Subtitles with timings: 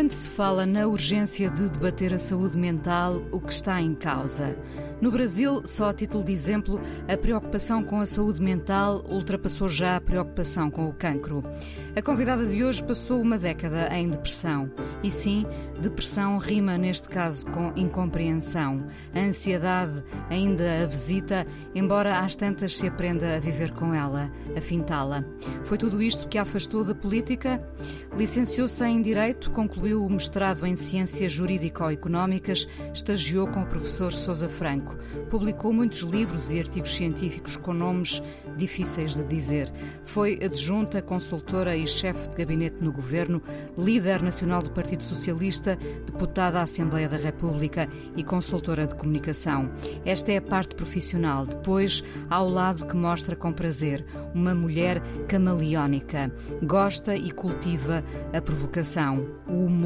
[0.00, 4.56] Quando se fala na urgência de debater a saúde mental, o que está em causa?
[4.98, 9.96] No Brasil, só a título de exemplo, a preocupação com a saúde mental ultrapassou já
[9.96, 11.44] a preocupação com o cancro.
[11.94, 14.70] A convidada de hoje passou uma década em depressão.
[15.02, 15.46] E sim,
[15.78, 18.86] depressão rima neste caso com incompreensão.
[19.14, 24.60] A ansiedade ainda a visita, embora às tantas se aprenda a viver com ela, a
[24.62, 25.24] fintá-la.
[25.64, 27.62] Foi tudo isto que a afastou da política?
[28.16, 34.96] Licenciou-se em Direito, concluiu o mestrado em Ciências Jurídico-Económicas, estagiou com o professor Sousa Franco.
[35.28, 38.22] Publicou muitos livros e artigos científicos com nomes
[38.56, 39.72] difíceis de dizer.
[40.04, 43.42] Foi adjunta, consultora e chefe de gabinete no governo,
[43.76, 49.70] líder nacional do Partido Socialista, deputada à Assembleia da República e consultora de comunicação.
[50.04, 51.46] Esta é a parte profissional.
[51.46, 54.04] Depois, há o lado que mostra com prazer
[54.34, 56.32] uma mulher camaleónica.
[56.62, 59.79] Gosta e cultiva a provocação, o humor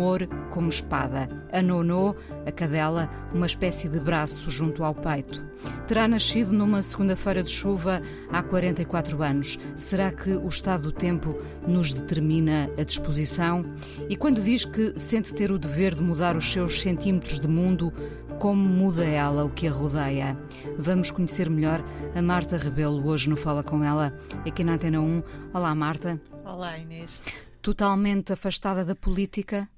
[0.50, 1.28] como espada.
[1.52, 2.14] A Nonô,
[2.46, 5.44] a cadela, uma espécie de braço junto ao peito.
[5.86, 9.58] Terá nascido numa segunda-feira de chuva há 44 anos.
[9.76, 13.64] Será que o estado do tempo nos determina a disposição?
[14.08, 17.92] E quando diz que sente ter o dever de mudar os seus centímetros de mundo,
[18.38, 20.36] como muda ela o que a rodeia?
[20.78, 21.82] Vamos conhecer melhor
[22.14, 24.12] a Marta Rebelo hoje no Fala Com Ela,
[24.46, 25.22] aqui na Antena 1.
[25.52, 26.20] Olá, Marta.
[26.44, 27.20] Olá, Inês.
[27.62, 29.68] Totalmente afastada da política?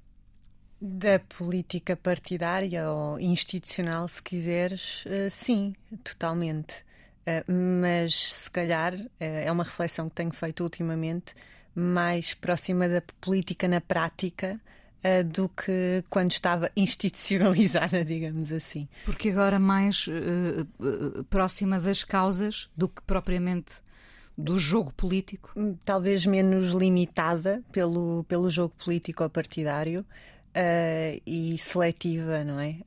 [0.79, 6.85] Da política partidária ou institucional, se quiseres, uh, sim, totalmente.
[7.21, 7.51] Uh,
[7.81, 11.33] mas se calhar uh, é uma reflexão que tenho feito ultimamente,
[11.73, 14.59] mais próxima da política na prática
[15.27, 18.89] do que quando estava institucionalizada, digamos assim.
[19.05, 20.09] Porque agora mais
[21.29, 23.75] próxima das causas do que propriamente
[24.37, 25.51] do jogo político?
[25.83, 30.05] Talvez menos limitada pelo, pelo jogo político ou partidário.
[30.57, 32.77] Uh, e seletiva, não é?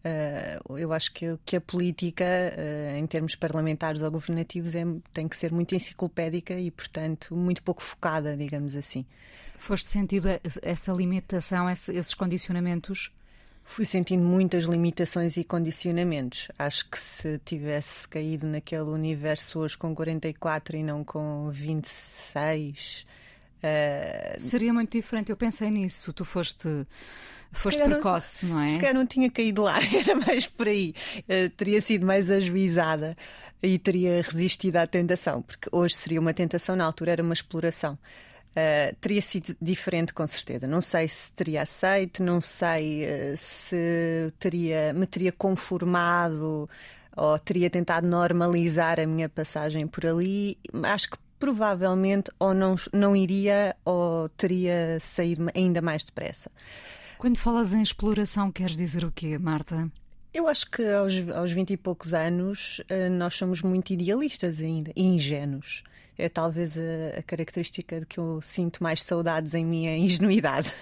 [0.67, 5.29] Uh, eu acho que, que a política, uh, em termos parlamentares ou governativos, é, tem
[5.29, 9.07] que ser muito enciclopédica e, portanto, muito pouco focada, digamos assim.
[9.57, 10.27] Foste sentindo
[10.63, 13.13] essa limitação, esses condicionamentos?
[13.63, 16.49] Fui sentindo muitas limitações e condicionamentos.
[16.59, 23.07] Acho que se tivesse caído naquele universo hoje com 44 e não com 26.
[23.63, 24.41] Uh...
[24.41, 25.31] Seria muito diferente.
[25.31, 26.13] Eu pensei nisso.
[26.13, 26.87] Tu foste
[27.53, 28.69] foste precoce, não, é?
[28.69, 30.95] Se calhar não tinha caído lá, era mais por aí.
[31.21, 33.17] Uh, teria sido mais ajuizada
[33.63, 37.99] e teria resistido à tentação, porque hoje seria uma tentação, na altura era uma exploração.
[38.51, 40.67] Uh, teria sido diferente, com certeza.
[40.67, 46.69] Não sei se teria aceito, não sei uh, se teria, me teria conformado
[47.17, 50.57] ou teria tentado normalizar a minha passagem por ali.
[50.85, 56.51] Acho que provavelmente ou não, não iria ou teria saído ainda mais depressa.
[57.19, 59.91] Quando falas em exploração, queres dizer o quê, Marta?
[60.33, 64.93] Eu acho que aos, aos 20 e poucos anos eh, nós somos muito idealistas ainda
[64.95, 65.83] e ingênuos
[66.21, 70.73] é talvez a, a, característica de que eu sinto mais saudades em minha ingenuidade.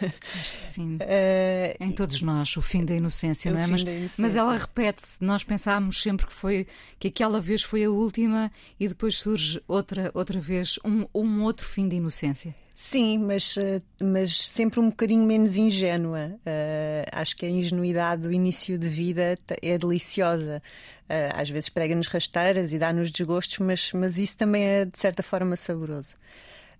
[0.73, 0.97] Sim.
[0.97, 3.67] Uh, em todos nós, o fim da inocência, não é?
[3.67, 3.85] Mas,
[4.19, 5.17] mas ela repete-se.
[5.21, 6.67] Nós pensámos sempre que foi
[6.99, 11.67] que aquela vez foi a última e depois surge outra, outra vez um, um outro
[11.67, 12.55] fim de inocência.
[12.81, 16.39] Sim, mas, eh, mas sempre um bocadinho menos ingênua.
[16.47, 20.63] Uh, acho que a ingenuidade do início de vida é deliciosa.
[21.11, 25.25] Uh, às vezes prega-nos rasteiras e dá-nos desgostos, mas, mas isso também é de certa
[25.25, 26.15] forma saboroso.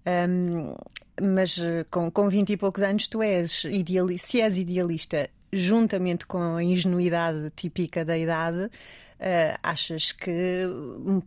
[0.07, 0.73] Um,
[1.21, 1.61] mas
[1.91, 6.63] com, com 20 e poucos anos, tu és idealista, se és idealista, juntamente com a
[6.63, 8.71] ingenuidade típica da idade,
[9.19, 10.65] Uh, achas que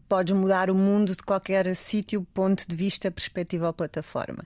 [0.08, 4.46] podes mudar o mundo de qualquer sítio, ponto de vista, perspectiva ou plataforma.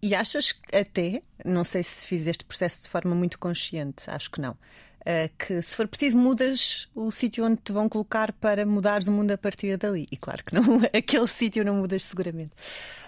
[0.00, 4.40] E achas até, não sei se fiz este processo de forma muito consciente, acho que
[4.40, 9.08] não, uh, que se for preciso mudas o sítio onde te vão colocar para mudares
[9.08, 10.06] o mundo a partir dali.
[10.10, 10.62] E claro que não,
[10.94, 12.52] aquele sítio não mudas seguramente.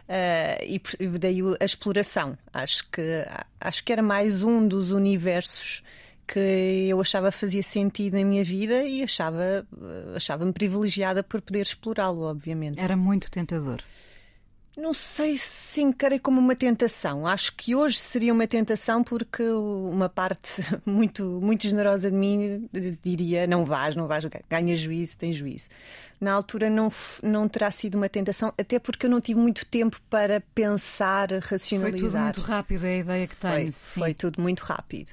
[0.09, 2.37] Uh, e daí a exploração.
[2.53, 3.25] Acho que,
[3.61, 5.83] acho que era mais um dos universos
[6.29, 9.67] que eu achava fazia sentido na minha vida e achava
[10.15, 12.79] achava-me privilegiada por poder explorá-lo, obviamente.
[12.79, 13.83] Era muito tentador.
[14.77, 17.27] Não sei se encarei como uma tentação.
[17.27, 22.69] Acho que hoje seria uma tentação porque uma parte muito, muito generosa de mim
[23.03, 25.69] diria não vais, não vais, ganha juízo, tem juízo.
[26.21, 26.93] Na altura não,
[27.25, 32.01] não terá sido uma tentação, até porque eu não tive muito tempo para pensar, racionalizar.
[32.01, 33.73] Foi tudo muito rápido, é a ideia que tenho.
[33.73, 35.11] Foi, foi tudo muito rápido.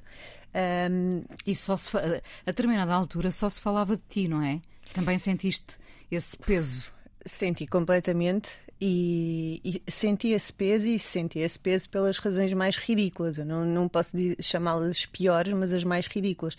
[0.55, 1.23] Um...
[1.45, 4.61] E só se, a determinada altura só se falava de ti, não é?
[4.93, 5.77] Também sentiste
[6.09, 6.89] esse peso?
[7.25, 8.49] Senti completamente
[8.79, 13.37] e, e, senti esse peso e senti esse peso pelas razões mais ridículas.
[13.37, 16.55] Eu não, não posso chamá-las piores, mas as mais ridículas.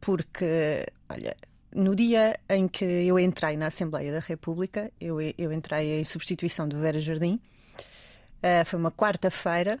[0.00, 1.36] Porque, olha,
[1.74, 6.68] no dia em que eu entrei na Assembleia da República, eu, eu entrei em substituição
[6.68, 9.80] do Vera Jardim, uh, foi uma quarta-feira.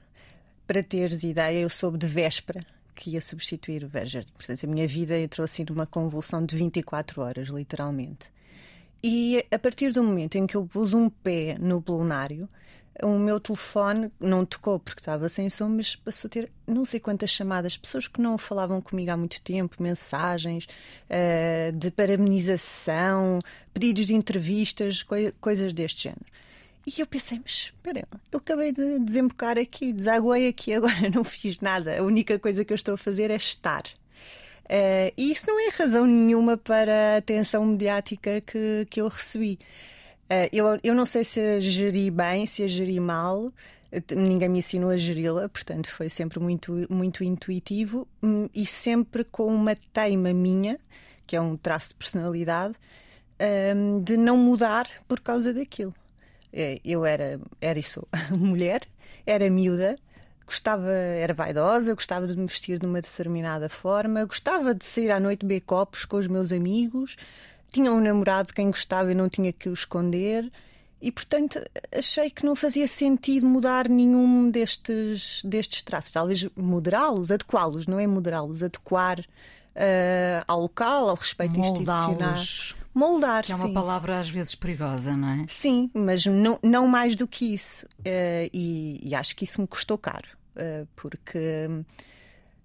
[0.66, 2.58] Para teres ideia, eu soube de véspera
[2.94, 4.32] que ia substituir o Jardim.
[4.32, 8.32] Portanto, a minha vida entrou assim numa convulsão de 24 horas, literalmente.
[9.02, 12.48] E a partir do momento em que eu pus um pé no plenário,
[13.02, 17.00] o meu telefone não tocou porque estava sem som, mas passou a ter não sei
[17.00, 20.66] quantas chamadas, pessoas que não falavam comigo há muito tempo, mensagens
[21.10, 23.40] uh, de parabenização,
[23.72, 26.24] pedidos de entrevistas, coi coisas deste género.
[26.86, 31.60] E eu pensei, mas espera, eu acabei de desembocar aqui, desaguei aqui, agora não fiz
[31.60, 31.98] nada.
[31.98, 33.84] A única coisa que eu estou a fazer é estar.
[34.64, 39.58] Uh, e isso não é razão nenhuma para a atenção mediática que, que eu recebi.
[40.24, 43.52] Uh, eu, eu não sei se a geri bem, se a geri mal,
[44.14, 49.46] ninguém me ensinou a geri-la, portanto foi sempre muito, muito intuitivo hum, e sempre com
[49.46, 50.78] uma teima minha,
[51.26, 52.74] que é um traço de personalidade,
[53.76, 55.94] um, de não mudar por causa daquilo.
[56.56, 58.82] Eh, eu era, era sou mulher,
[59.26, 59.96] era miúda,
[60.46, 65.18] gostava, era vaidosa, gostava de me vestir de uma determinada forma, gostava de sair à
[65.18, 67.16] noite beber copos com os meus amigos,
[67.72, 70.50] tinha um namorado de quem gostava e não tinha que o esconder.
[71.02, 71.60] E, portanto,
[71.92, 76.10] achei que não fazia sentido mudar nenhum destes, destes traços.
[76.10, 82.36] Talvez moderá-los, adequá-los, não é moderá-los, adequar uh, ao local, ao respeito institucional.
[82.94, 83.74] Moldar, Que é uma sim.
[83.74, 85.44] palavra às vezes perigosa, não é?
[85.48, 87.84] Sim, mas não, não mais do que isso.
[88.00, 91.68] Uh, e, e, acho que isso me custou caro, uh, porque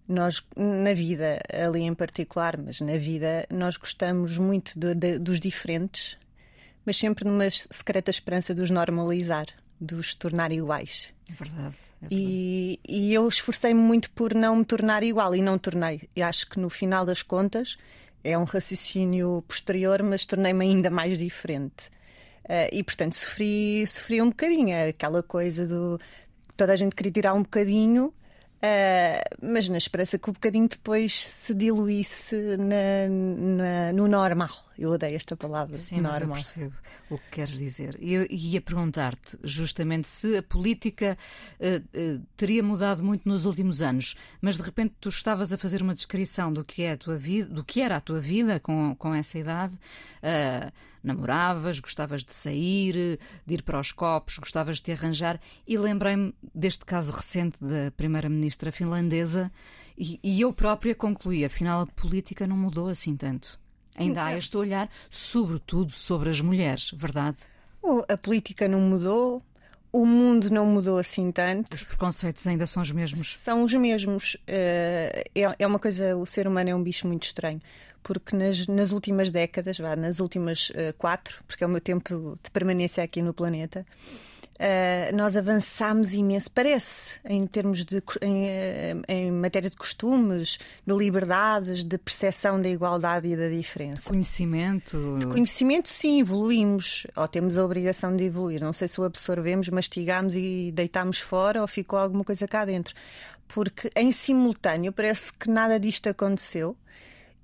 [0.07, 5.39] nós, na vida, ali em particular, mas na vida, nós gostamos muito de, de, dos
[5.39, 6.15] diferentes,
[6.85, 9.47] mas sempre numa secreta esperança de os normalizar,
[9.81, 11.09] de os tornar iguais.
[11.27, 11.75] É verdade.
[12.01, 12.11] É verdade.
[12.11, 16.09] E, e eu esforcei-me muito por não me tornar igual e não tornei.
[16.15, 17.77] E acho que no final das contas
[18.23, 21.89] é um raciocínio posterior, mas tornei-me ainda mais diferente.
[22.45, 25.99] Uh, e portanto sofri, sofri um bocadinho, era aquela coisa do
[26.57, 28.13] toda a gente queria tirar um bocadinho
[28.59, 34.49] Uh, mas na esperança que o bocadinho depois se diluísse na, na, no normal.
[34.79, 35.75] Eu odeio esta palavra.
[35.75, 36.29] Sim, normal.
[36.29, 36.75] mas eu percebo
[37.09, 37.97] o que queres dizer.
[38.01, 41.17] Eu ia perguntar-te justamente se a política
[41.59, 45.81] uh, uh, teria mudado muito nos últimos anos, mas de repente tu estavas a fazer
[45.81, 48.95] uma descrição do que é a tua vida, do que era a tua vida com,
[48.95, 49.73] com essa idade.
[50.23, 50.71] Uh,
[51.03, 56.33] namoravas, gostavas de sair, de ir para os copos, gostavas de te arranjar, e lembrei-me
[56.53, 59.49] deste caso recente da primeira-ministra finlandesa,
[59.97, 63.57] e, e eu própria concluí, afinal a política não mudou assim tanto.
[63.99, 67.37] Ainda há este olhar, sobretudo sobre as mulheres, verdade?
[68.07, 69.43] A política não mudou,
[69.91, 71.73] o mundo não mudou assim tanto.
[71.73, 73.37] Os preconceitos ainda são os mesmos?
[73.37, 74.37] São os mesmos.
[74.47, 77.61] Eh, é, é uma coisa, o ser humano é um bicho muito estranho,
[78.03, 82.51] porque nas, nas últimas décadas, nas últimas eh, quatro, porque é o meu tempo de
[82.51, 83.85] permanência aqui no planeta,
[84.59, 90.93] Uh, nós avançámos imenso, parece, em termos de em, eh, em, matéria de costumes, de
[90.93, 94.09] liberdades, de percepção da igualdade e da diferença.
[94.09, 95.17] Conhecimento.
[95.17, 98.59] De conhecimento, sim, evoluímos, ou temos a obrigação de evoluir.
[98.59, 102.93] Não sei se o absorvemos, mastigamos e deitámos fora ou ficou alguma coisa cá dentro.
[103.47, 106.75] Porque em simultâneo parece que nada disto aconteceu.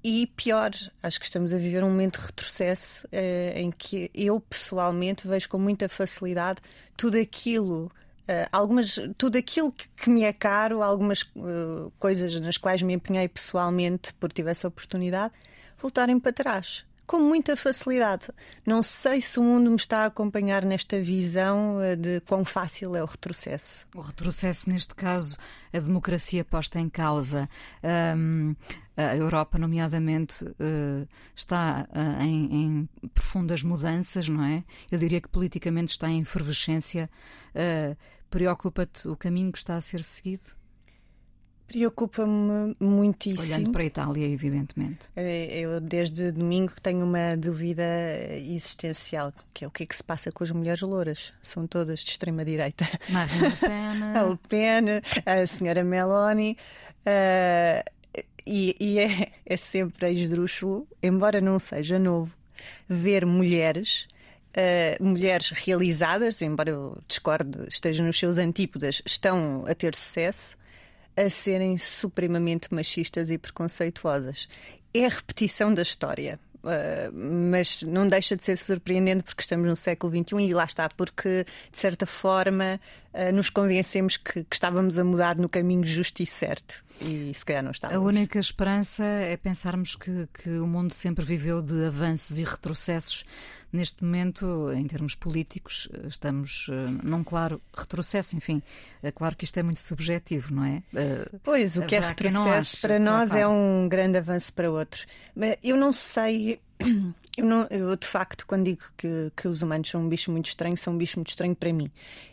[0.08, 0.70] E pior,
[1.02, 5.50] acho que estamos a viver um momento de retrocesso eh, em que eu pessoalmente vejo
[5.50, 6.62] com muita facilidade
[6.96, 7.92] tudo aquilo.
[8.30, 12.94] Uh, algumas, tudo aquilo que, que, me é caro, algumas uh, coisas nas quais me
[12.94, 15.34] empenhei pessoalmente por tive essa oportunidade,
[15.80, 18.28] voltarem para trás com muita facilidade.
[18.66, 22.96] Não sei se o mundo me está a acompanhar nesta visão eh, de quão fácil
[22.96, 23.88] é o retrocesso.
[23.96, 25.38] O retrocesso, neste caso,
[25.74, 27.50] a democracia posta em causa.
[28.18, 28.56] Um,
[28.98, 34.64] a Europa, nomeadamente, uh, está uh, em, em, profundas mudanças, não é?
[34.90, 37.10] Eu diria que politicamente está em efervescência.
[37.54, 37.96] Uh,
[38.30, 40.44] Preocupa-te o caminho que está a ser seguido?
[41.68, 43.56] Preocupa-me muitíssimo.
[43.56, 45.10] Olhando para a Itália, evidentemente.
[45.16, 47.84] É, eu, desde domingo, tenho uma dúvida
[48.36, 51.34] existencial, que é o que é que se passa com as mulheres louras.
[51.42, 52.88] São todas de extrema-direita.
[53.10, 54.04] Marine Le Pen.
[54.16, 54.86] a Le Pen,
[55.26, 56.56] a senhora Meloni.
[57.02, 57.90] Uh,
[58.46, 62.32] e, e é, é sempre esdrúxulo, embora não seja novo,
[62.88, 64.08] ver mulheres
[64.56, 70.56] Uh, mulheres realizadas, embora eu discorde, esteja nos seus antípodas, estão a ter sucesso,
[71.16, 74.48] a serem supremamente machistas e preconceituosas.
[74.94, 76.40] É a repetição da história.
[76.66, 80.90] Uh, mas não deixa de ser surpreendente porque estamos no século XXI e lá está,
[80.90, 82.82] porque de certa forma
[83.34, 86.84] nos convencemos que, que, estávamos a mudar no caminho justo e certo.
[87.02, 88.02] E se calhar não estávamos.
[88.02, 93.26] A única esperança é pensarmos que, que o mundo sempre viveu de avanços e retrocessos
[93.76, 98.34] Neste momento, em termos políticos, estamos eh, num claro retrocesso.
[98.34, 98.64] Enfim,
[99.04, 100.82] é claro que isto é muito subjetivo, não é?
[100.96, 105.06] Eh, pois, o que é retrocesso para nós é um grande avanço para outros.
[105.36, 106.62] Mas eu não sei.
[107.38, 110.48] Eu, não, eu, de facto, quando digo que, que os humanos são um bicho muito
[110.48, 111.88] estranho, são um bicho muito estranho para mim.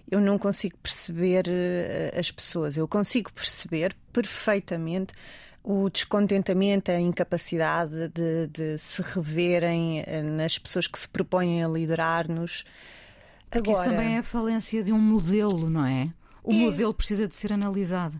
[0.09, 2.77] Eu não consigo perceber uh, as pessoas.
[2.77, 5.13] Eu consigo perceber perfeitamente
[5.65, 11.69] o descontentamento, a incapacidade de, de, se reverem eh, nas pessoas que se propõem a
[11.69, 12.65] liderar-nos.
[13.49, 16.13] Porque Agora, isso também é a falência de um modelo, não é?
[16.43, 18.19] O é, modelo precisa de ser analisado.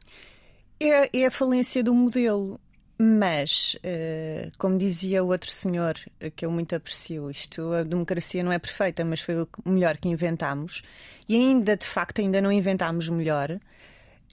[0.79, 2.61] É, é a falência do modelo.
[3.05, 5.99] Mas, uh, como dizia o outro senhor,
[6.37, 10.09] que eu muito aprecio, isto, a democracia não é perfeita, mas foi o melhor que
[10.09, 10.85] inventámos.
[11.29, 13.59] E ainda, de facto, ainda não inventámos melhor.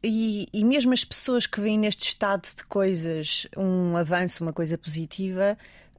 [0.04, 4.78] E, e, mesmo as pessoas que veem neste estado de coisas um avanço, uma coisa
[4.78, 5.58] positiva,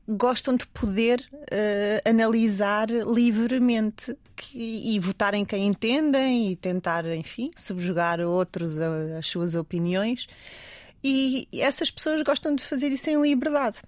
[0.09, 7.51] gostam de poder uh, analisar livremente que, e votar em quem entendem e tentar, enfim,
[7.57, 10.29] subjugar outros as suas opiniões.
[11.03, 13.79] E essas pessoas gostam de fazer isso em liberdade.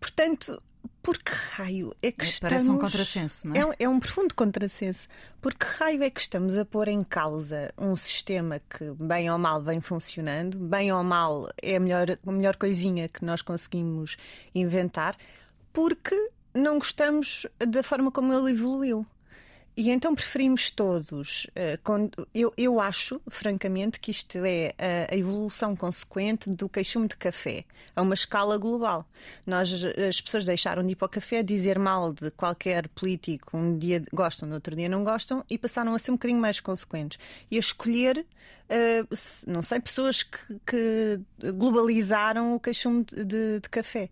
[0.00, 0.60] Portanto,
[1.02, 2.52] por que raio é que é, estamos.
[2.52, 3.58] Parece um contrassenso, não é?
[3.58, 5.08] É um, é um profundo contrassenso.
[5.40, 9.38] Por que raio é que estamos a pôr em causa um sistema que, bem ou
[9.38, 14.16] mal, vem funcionando, bem ou mal é a melhor, a melhor coisinha que nós conseguimos
[14.54, 15.16] inventar,
[15.72, 16.16] porque
[16.54, 19.04] não gostamos da forma como ele evoluiu.
[19.74, 21.46] E então preferimos todos.
[21.46, 27.16] Uh, eu, eu acho, francamente, que isto é a, a, evolução consequente do queixume de
[27.16, 27.64] café,
[27.96, 29.08] a uma escala global.
[29.46, 33.78] Nós, as pessoas deixaram de ir para o café, dizer mal de qualquer político, um
[33.78, 37.18] dia gostam, no outro dia não gostam, e passaram a ser um bocadinho mais consequentes.
[37.50, 38.26] E a escolher,
[39.46, 41.20] não sei, pessoas que, que
[41.52, 44.10] globalizaram o queixume de, de, de café.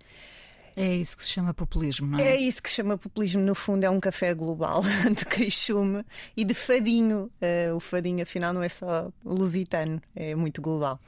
[0.80, 2.28] É isso que se chama populismo, não é?
[2.28, 3.42] É isso que se chama populismo.
[3.42, 4.80] No fundo, é um café global
[5.14, 6.02] de queixume
[6.34, 7.30] e de fadinho.
[7.38, 10.98] Uh, o fadinho, afinal, não é só lusitano, é muito global.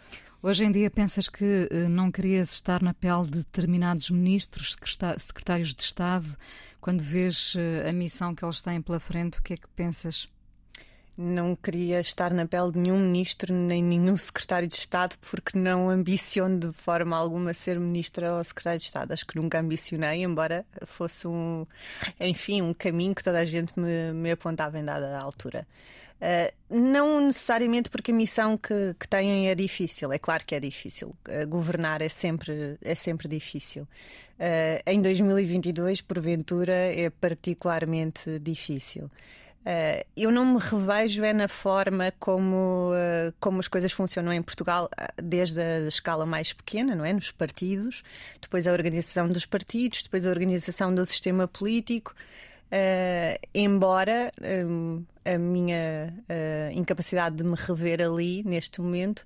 [0.43, 4.77] Hoje em dia pensas que uh, não querias estar na pele de determinados ministros,
[5.19, 6.37] secretários de Estado,
[6.79, 10.29] quando vês uh, a missão que eles têm pela frente, o que é que pensas?
[11.17, 15.89] Não queria estar na pele de nenhum ministro nem nenhum secretário de Estado porque não
[15.89, 19.13] ambiciono de forma alguma ser ministra ou secretário de Estado.
[19.13, 21.67] Acho que nunca ambicionei, embora fosse um,
[22.19, 25.67] enfim, um caminho que toda a gente me, me apontava em dada altura.
[26.23, 30.61] Uh, não necessariamente porque a missão que, que têm é difícil, é claro que é
[30.61, 31.17] difícil.
[31.29, 33.83] Uh, governar é sempre, é sempre difícil.
[34.39, 39.11] Uh, em 2022, porventura, é particularmente difícil.
[39.63, 44.43] Uh, eu não me revejo é na forma como, uh, como as coisas funcionam em
[44.43, 47.13] Portugal, desde a escala mais pequena, não é?
[47.13, 48.03] Nos partidos,
[48.41, 52.13] depois a organização dos partidos, depois a organização do sistema político.
[52.73, 54.33] Uh, embora
[54.67, 56.13] um, a minha
[56.75, 59.23] incapacidade de me rever ali neste momento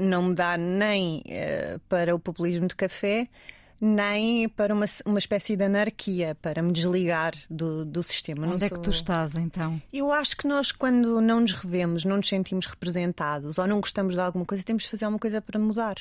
[0.00, 1.22] não me dá nem
[1.88, 3.28] para o populismo de café,
[3.84, 8.46] nem para uma, uma espécie de anarquia, para me desligar do, do sistema.
[8.46, 8.78] Onde não é sou...
[8.78, 9.82] que tu estás então?
[9.92, 14.14] Eu acho que nós, quando não nos revemos, não nos sentimos representados ou não gostamos
[14.14, 15.96] de alguma coisa, temos de fazer alguma coisa para mudar.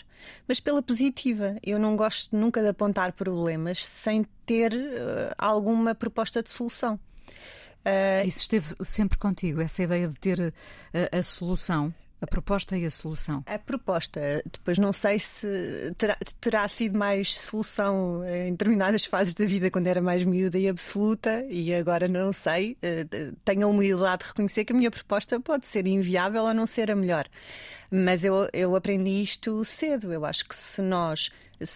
[0.47, 1.55] Mas pela positiva.
[1.63, 6.99] Eu não gosto nunca de apontar problemas sem ter uh, alguma proposta de solução.
[7.83, 11.91] Uh, Isso esteve sempre contigo, essa ideia de ter uh, a solução?
[12.21, 13.43] A proposta e a solução?
[13.47, 19.43] A proposta, depois não sei se terá, terá, sido mais solução em determinadas fases da
[19.43, 22.77] vida, quando era mais miúda e absoluta, e agora não sei.
[22.83, 23.07] Eh,
[23.43, 26.91] tenho a humildade de reconhecer que a minha proposta pode ser inviável ou não ser
[26.91, 27.27] a melhor.
[27.89, 30.13] Mas eu, eu aprendi isto cedo.
[30.13, 31.29] Eu acho que se nós.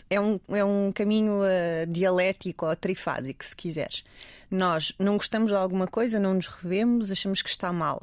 [0.10, 4.04] É um, é um caminho uh, dialético ou trifásico, se quiseres.
[4.50, 8.02] Nós não gostamos de alguma coisa, não nos revemos, achamos que está mal.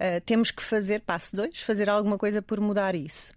[0.00, 3.34] Uh, temos que fazer, passo dois, fazer alguma coisa por mudar isso.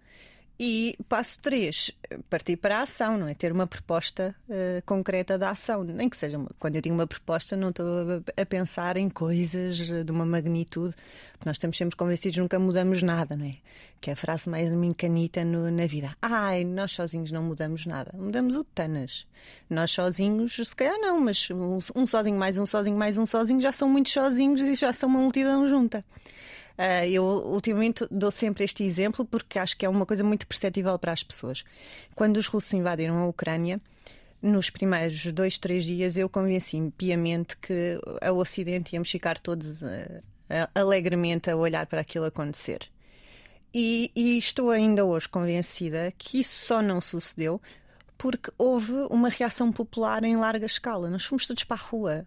[0.58, 1.90] E passo três,
[2.30, 3.34] partir para a ação, não é?
[3.34, 5.82] Ter uma proposta uh, concreta da ação.
[5.82, 9.10] Nem que seja, uma, quando eu digo uma proposta, não estou a, a, pensar em
[9.10, 10.94] coisas de uma magnitude,
[11.32, 13.56] porque nós estamos sempre convencidos nunca mudamos nada, não é?
[14.00, 16.16] Que é a frase mais mincanita no, na vida.
[16.22, 18.12] Ai, nós sozinhos não mudamos nada.
[18.16, 19.26] Mudamos o tanas.
[19.68, 23.60] Nós sozinhos, se calhar não, mas um, um sozinho mais um sozinho mais um sozinho
[23.60, 26.04] já são muitos sozinhos e já são uma multidão junta.
[26.76, 30.98] Uh, eu ultimamente dou sempre este exemplo porque acho que é uma coisa muito perceptível
[30.98, 31.64] para as pessoas.
[32.14, 33.80] Quando os russos invadiram a Ucrânia,
[34.42, 37.98] nos primeiros dois, três dias eu convenci-me piamente que
[38.30, 40.22] o Ocidente íamos ficar todos uh,
[40.74, 42.80] alegremente a olhar para aquilo acontecer.
[43.72, 47.60] E, e estou ainda hoje convencida que isso só não sucedeu
[48.16, 51.10] porque houve uma reação popular em larga escala.
[51.10, 52.26] Nós fomos todos para a rua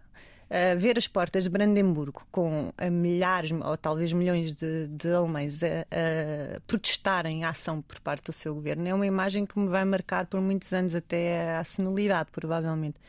[0.50, 5.68] uh, ver as portas de Brandemburgo com milhares ou talvez milhões de, de homens a,
[5.68, 9.86] a, protestarem a ação por parte do seu governo é uma imagem que me vai
[9.86, 13.00] marcar por muitos anos até à senilidade, provavelmente.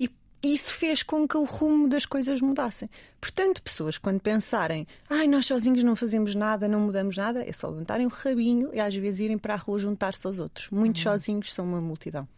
[0.00, 0.10] E
[0.42, 2.88] isso fez com que o rumo das coisas mudassem.
[3.20, 7.68] Portanto, pessoas, quando pensarem, ai, nós sozinhos não fazemos nada, não mudamos nada, é só
[7.68, 10.68] levantarem o rabinho e às vezes irem para a rua juntar-se aos outros.
[10.70, 11.12] Muitos uhum.
[11.12, 12.28] sozinhos são uma multidão.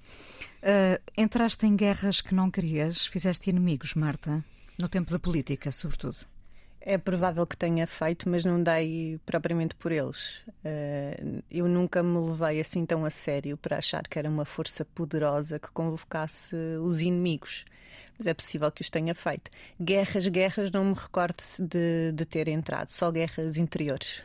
[0.62, 4.44] Uh, entraste em guerras que não querias, fizeste inimigos, Marta,
[4.78, 6.18] no tempo da política, sobretudo.
[6.82, 10.38] É provável que tenha feito, mas não dei propriamente por eles.
[10.64, 14.84] Uh, eu nunca me levei assim tão a sério para achar que era uma força
[14.84, 17.64] poderosa que convocasse os inimigos.
[18.18, 19.50] Mas é possível que os tenha feito.
[19.80, 24.22] Guerras, guerras, não me recordo de, de ter entrado, só guerras interiores.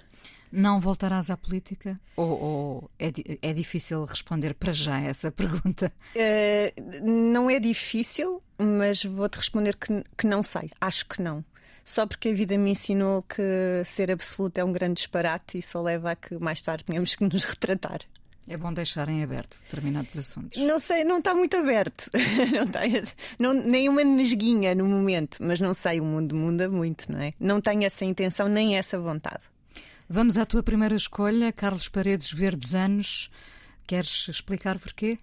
[0.56, 2.00] Não voltarás à política?
[2.16, 5.92] Ou, ou é, é, difícil responder para já essa pergunta?
[6.16, 10.70] Uh, não é difícil, mas vou-te responder que, que não sei.
[10.80, 11.44] Acho que não
[11.86, 15.84] só porque a vida me ensinou que ser absoluto é um grande disparate e só
[15.84, 18.00] leva a que mais tarde tenhamos que nos retratar.
[18.48, 20.62] É bom deixar em aberto determinados assuntos.
[20.62, 22.10] Não sei, não está muito aberto.
[22.54, 22.82] não está,
[23.40, 27.34] não, nem uma nesguinha no momento, mas não sei, o mundo muda muito, não é?
[27.40, 29.44] Não tenho essa intenção nem essa vontade.
[30.08, 33.32] Vamos à tua primeira escolha, Carlos Paredes, Verdes Anos.
[33.88, 35.18] Queres explicar porquê?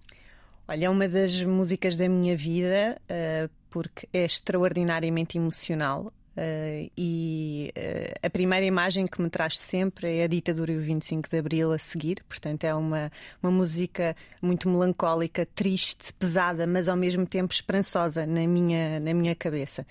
[0.67, 6.13] Olha, é uma das músicas da minha vida, uh, porque é extraordinariamente emocional.
[6.37, 10.81] Uh, e uh, a primeira imagem que me traz sempre é a ditadura e o
[10.81, 16.89] 25 de Abril a seguir, portanto é uma, uma música muito melancólica, triste, pesada, mas
[16.89, 19.87] ao mesmo tempo esperançosa na minha, na minha cabeça.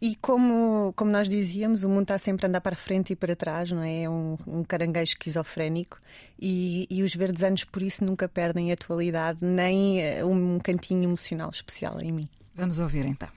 [0.00, 3.34] E como, como nós dizíamos, o mundo está sempre a andar para frente e para
[3.34, 4.02] trás, não é?
[4.02, 5.98] É um, um caranguejo esquizofrénico
[6.38, 11.48] e, e, os verdes anos, por isso, nunca perdem atualidade nem eh, um cantinho emocional
[11.48, 12.28] especial em mim.
[12.54, 13.28] Vamos ouvir então.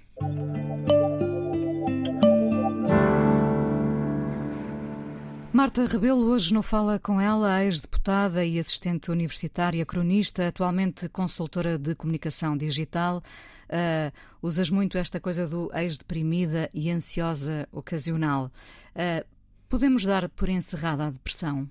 [5.52, 11.96] Marta Rebelo hoje não fala com ela, ex-deputada e assistente universitária, cronista, atualmente consultora de
[11.96, 13.24] comunicação digital.
[13.70, 18.52] Uh, usas muito esta coisa do ex-deprimida e ansiosa ocasional.
[18.96, 19.26] Uh,
[19.70, 21.70] podemos dar por encerrada a depressão?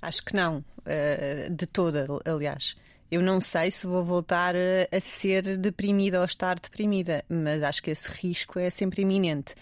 [0.00, 2.74] Acho que não, uh, de toda, aliás.
[3.10, 7.90] Eu não sei se vou voltar a ser deprimida ou estar deprimida, mas acho que
[7.90, 9.52] esse risco é sempre iminente.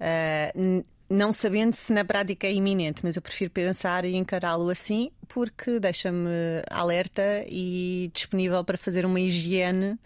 [0.00, 5.10] Uh, não sabendo se na prática é iminente, mas eu prefiro pensar e encará-lo assim
[5.26, 6.28] porque deixa-me
[6.70, 9.98] alerta e disponível para fazer uma higiene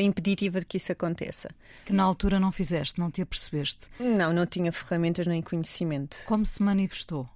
[0.00, 1.50] impeditiva de que isso aconteça.
[1.84, 3.88] Que na altura não fizeste, não te apercebeste?
[3.98, 6.16] Não, não tinha ferramentas nem conhecimento.
[6.26, 7.28] Como se manifestou?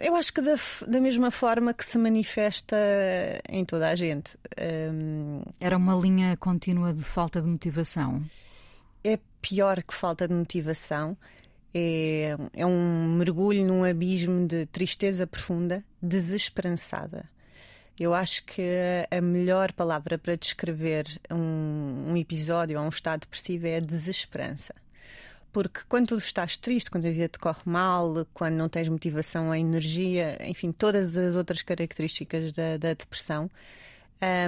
[0.00, 0.56] Eu acho que da,
[0.88, 2.76] da mesma forma que se manifesta
[3.48, 4.36] em toda a gente.
[4.60, 5.42] Um...
[5.60, 8.24] Era uma linha contínua de falta de motivação?
[9.04, 11.16] É pior que falta de motivação
[11.78, 17.28] é, é um mergulho num abismo de tristeza profunda, desesperançada.
[17.98, 18.62] Eu acho que
[19.10, 24.74] a melhor palavra para descrever um, um episódio ou um estado depressivo é a desesperança.
[25.50, 29.48] Porque quando tu estás triste, quando a vida te corre mal, quando não tens motivação
[29.48, 33.50] ou energia, enfim, todas as outras características da, da depressão,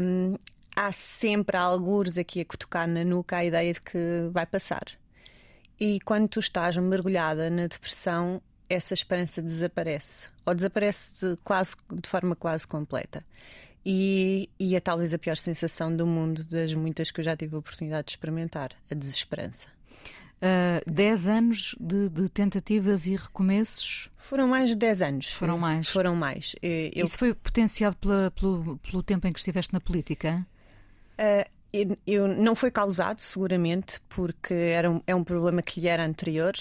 [0.03, 0.37] um,
[0.77, 4.85] há sempre algures aqui a tocar na nuca a ideia de que vai passar.
[5.81, 10.29] E quando tu estás mergulhada na depressão, essa esperança desaparece.
[10.45, 13.25] Ou desaparece de, quase, de forma quase completa.
[13.85, 17.57] E, e é talvez a pior sensação do mundo, das muitas que eu já tive
[17.57, 19.69] a oportunidade de experimentar a desesperança.
[20.39, 24.09] Uh, dez anos de, de, tentativas e recomeços?
[24.17, 25.33] Foram mais de dez anos.
[25.33, 25.89] Foram mais?
[25.89, 26.55] Foram mais.
[26.63, 27.07] Eu...
[27.07, 30.47] Isso foi potenciado pela, pelo, pelo tempo em que estiveste na política?
[31.19, 31.49] Uh,
[32.07, 36.55] eu, não foi causado, seguramente, porque era um, é um problema que lhe era anterior.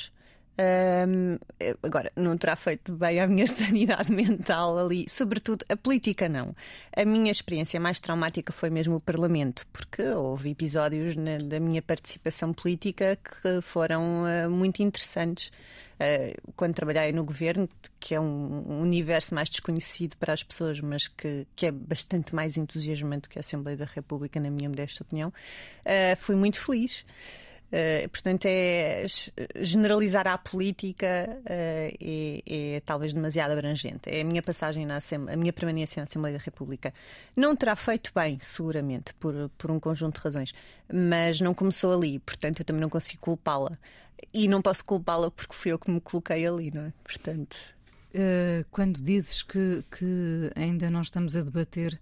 [0.59, 1.37] Um,
[1.83, 6.55] agora, não terá feito bem à minha sanidade mental ali, sobretudo a política, não.
[6.95, 11.81] A minha experiência mais traumática foi mesmo o Parlamento, porque houve episódios na, da minha
[11.81, 15.51] participação política que foram uh, muito interessantes.
[15.99, 20.79] Uh, quando trabalhei no governo, que é um, um, universo mais desconhecido para as pessoas,
[20.79, 25.03] mas que, que é bastante mais entusiasmante que a Assembleia da República, na minha modesta
[25.03, 27.03] opinião, uh, fui muito feliz.
[27.67, 29.05] Uh, portanto, é
[29.57, 34.09] generalizar a política uh, é, é, talvez demasiado abrangente.
[34.09, 36.93] É a minha passagem na Assembleia, a minha permanência na Assembleia da República.
[37.35, 40.53] Não terá feito bem, seguramente, por, por um conjunto de razões,
[40.91, 43.77] mas não começou ali, portanto, eu também não consigo culpá-la.
[44.33, 46.93] E não posso culpá-la porque fui eu que me coloquei ali, não é?
[47.03, 47.75] Portanto.
[48.15, 51.99] Uh, quando dizes que, que ainda não estamos a debater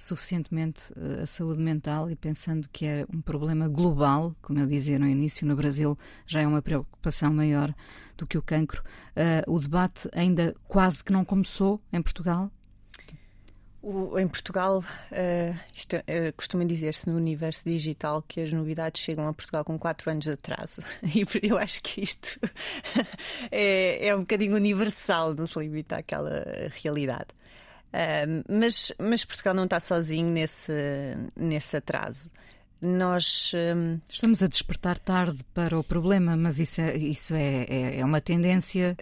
[0.00, 4.98] suficientemente eh, a saúde mental e pensando que é um problema global, como eu dizia
[4.98, 7.74] no início, no Brasil já é uma preocupação maior
[8.16, 8.82] do que o cancro.
[9.10, 12.50] Uh, o debate ainda quase que não começou em Portugal?
[13.82, 19.26] O, em Portugal, uh, isto, uh, costuma dizer-se no universo digital que as novidades chegam
[19.26, 20.82] a Portugal com 4 anos de atraso.
[21.02, 22.38] E eu acho que isto
[23.50, 26.44] é, é um bocadinho universal, não se limita àquela
[26.82, 27.28] realidade
[28.48, 30.72] mas, mas Portugal não está sozinho nesse,
[31.36, 32.30] nesse atraso.
[32.80, 34.00] Nós um...
[34.08, 38.22] estamos a despertar tarde para o problema, mas isso é, isso é, é, é uma
[38.22, 38.96] tendência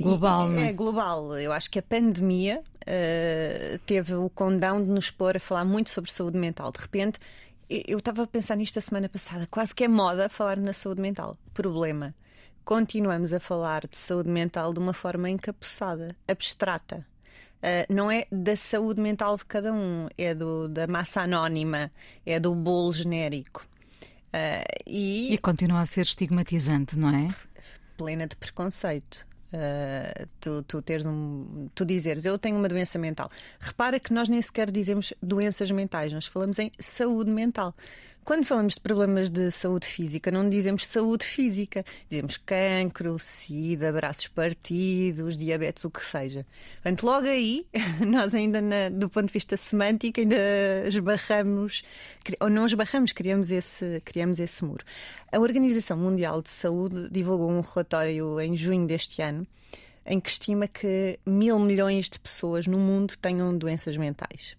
[0.00, 0.50] global.
[0.54, 1.38] É, é, global.
[1.38, 5.90] Eu acho que a pandemia uh, teve o condão de nos pôr a falar muito
[5.90, 6.72] sobre saúde mental.
[6.72, 7.18] De repente,
[7.68, 11.02] eu estava a pensar nisto a semana passada, quase que é moda falar na saúde
[11.02, 11.36] mental.
[11.52, 12.14] Problema.
[12.64, 17.06] Continuamos a falar de saúde mental de uma forma encapuçada, abstrata.
[17.60, 21.92] Uh, não é da saúde mental de cada um, é do, da massa anónima,
[22.24, 23.66] é do bolo genérico.
[24.28, 25.34] Uh, e...
[25.34, 27.28] e continua a ser estigmatizante, não é?
[27.98, 29.26] Plena de preconceito.
[29.52, 31.68] Uh, tu, tu teres um.
[31.74, 33.28] Tu dizeres, eu tenho uma doença mental.
[33.58, 37.74] Repara que nós nem sequer dizemos doenças mentais, nós falamos em saúde mental.
[38.24, 44.28] Quando falamos de problemas de saúde física, não dizemos saúde física, dizemos cancro, sida, braços
[44.28, 46.46] partidos, diabetes, o que seja.
[46.74, 47.66] Portanto, logo aí,
[48.06, 50.36] nós ainda, na, do ponto de vista semântico, ainda
[50.86, 51.82] esbarramos,
[52.38, 54.84] ou não esbarramos, criamos esse, criamos esse muro.
[55.32, 59.46] A Organização Mundial de Saúde divulgou um relatório em junho deste ano
[60.04, 64.56] em que estima que mil milhões de pessoas no mundo tenham doenças mentais.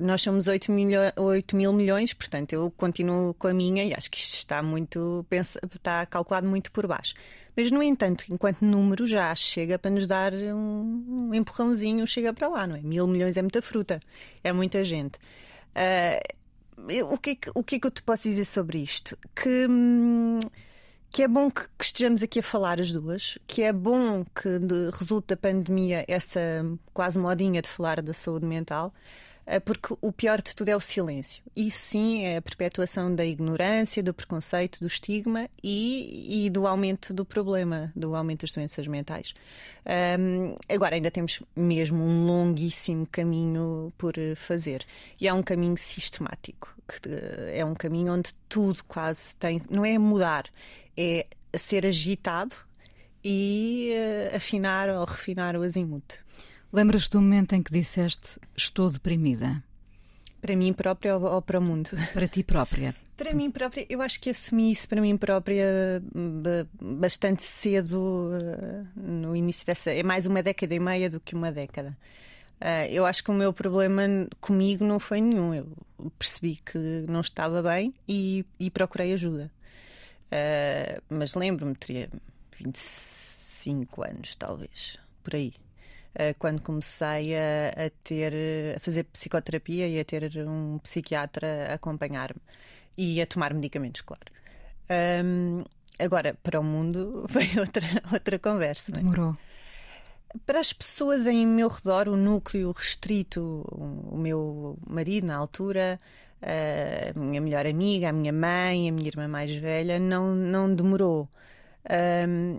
[0.00, 4.10] Nós somos 8, milho 8 mil milhões, portanto eu continuo com a minha e acho
[4.10, 5.26] que isto está muito
[5.74, 7.14] está calculado muito por baixo.
[7.56, 12.48] Mas, no entanto, enquanto número já chega para nos dar um, um empurrãozinho, chega para
[12.48, 12.80] lá, não é?
[12.80, 14.00] Mil milhões é muita fruta,
[14.42, 15.18] é muita gente.
[15.76, 19.18] Uh, o, que é que, o que é que eu te posso dizer sobre isto?
[19.34, 19.66] Que.
[19.68, 20.38] Hum,
[21.10, 24.48] que é bom que, estejamos aqui a falar as duas, que é bom que
[24.98, 26.40] resulte da pandemia essa
[26.94, 28.94] quase modinha de falar da saúde mental,
[29.64, 31.42] porque o pior de tudo é o silêncio.
[31.54, 37.12] Isso sim é a perpetuação da ignorância, do preconceito, do estigma e, e do aumento
[37.12, 39.34] do problema, do aumento das doenças mentais.
[40.18, 44.84] Um, agora, ainda temos mesmo um longuíssimo caminho por fazer.
[45.20, 49.60] E é um caminho sistemático, que eh, é um caminho onde tudo quase tem.
[49.68, 50.44] Não é mudar,
[50.96, 51.26] é
[51.56, 52.54] ser agitado
[53.24, 53.92] e
[54.32, 56.21] uh, afinar ou refinar o azimuth.
[56.72, 59.62] Lembras-te do momento em que disseste estou deprimida?
[60.40, 61.90] Para mim própria ou, ou para o mundo?
[62.14, 62.94] Para ti própria.
[63.14, 66.02] Para mim própria, eu acho que assumi isso para mim própria
[66.80, 69.92] bastante cedo, eh, no início dessa.
[69.92, 71.96] É mais uma década e meia do que uma década.
[72.58, 74.02] Eh, eu acho que o meu problema
[74.40, 75.54] comigo não foi nenhum.
[75.54, 75.68] Eu
[76.18, 79.52] percebi que não estava bem e, e procurei ajuda.
[80.30, 82.08] Eh, mas lembro-me, teria
[82.58, 85.52] 25 anos, talvez, por aí.
[86.14, 91.74] Eh, quando comecei a, a, ter a fazer psicoterapia e a ter um psiquiatra a
[91.74, 92.40] acompanhar-me
[92.96, 94.24] e a tomar medicamentos, claro.
[95.24, 95.64] Um,
[95.98, 98.92] agora, para o mundo, veio outra, outra conversa.
[98.92, 98.96] É?
[98.96, 99.36] Demorou.
[100.46, 106.00] Para as pessoas em meu redor, o núcleo restrito, o meu marido na altura,
[106.42, 111.28] a minha melhor amiga, a minha mãe, a minha irmã mais velha, não, não demorou.
[112.26, 112.58] Um,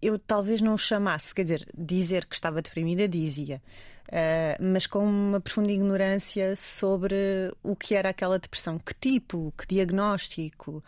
[0.00, 3.60] eu talvez não chamasse, quer dizer, dizer que estava deprimida, dizia,
[4.08, 9.66] uh, mas com uma profunda ignorância sobre o que era aquela depressão, que tipo, que
[9.66, 10.82] diagnóstico,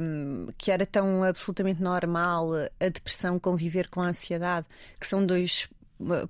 [0.00, 4.66] um, que era tão absolutamente normal a depressão conviver com a ansiedade,
[4.98, 5.68] que são dois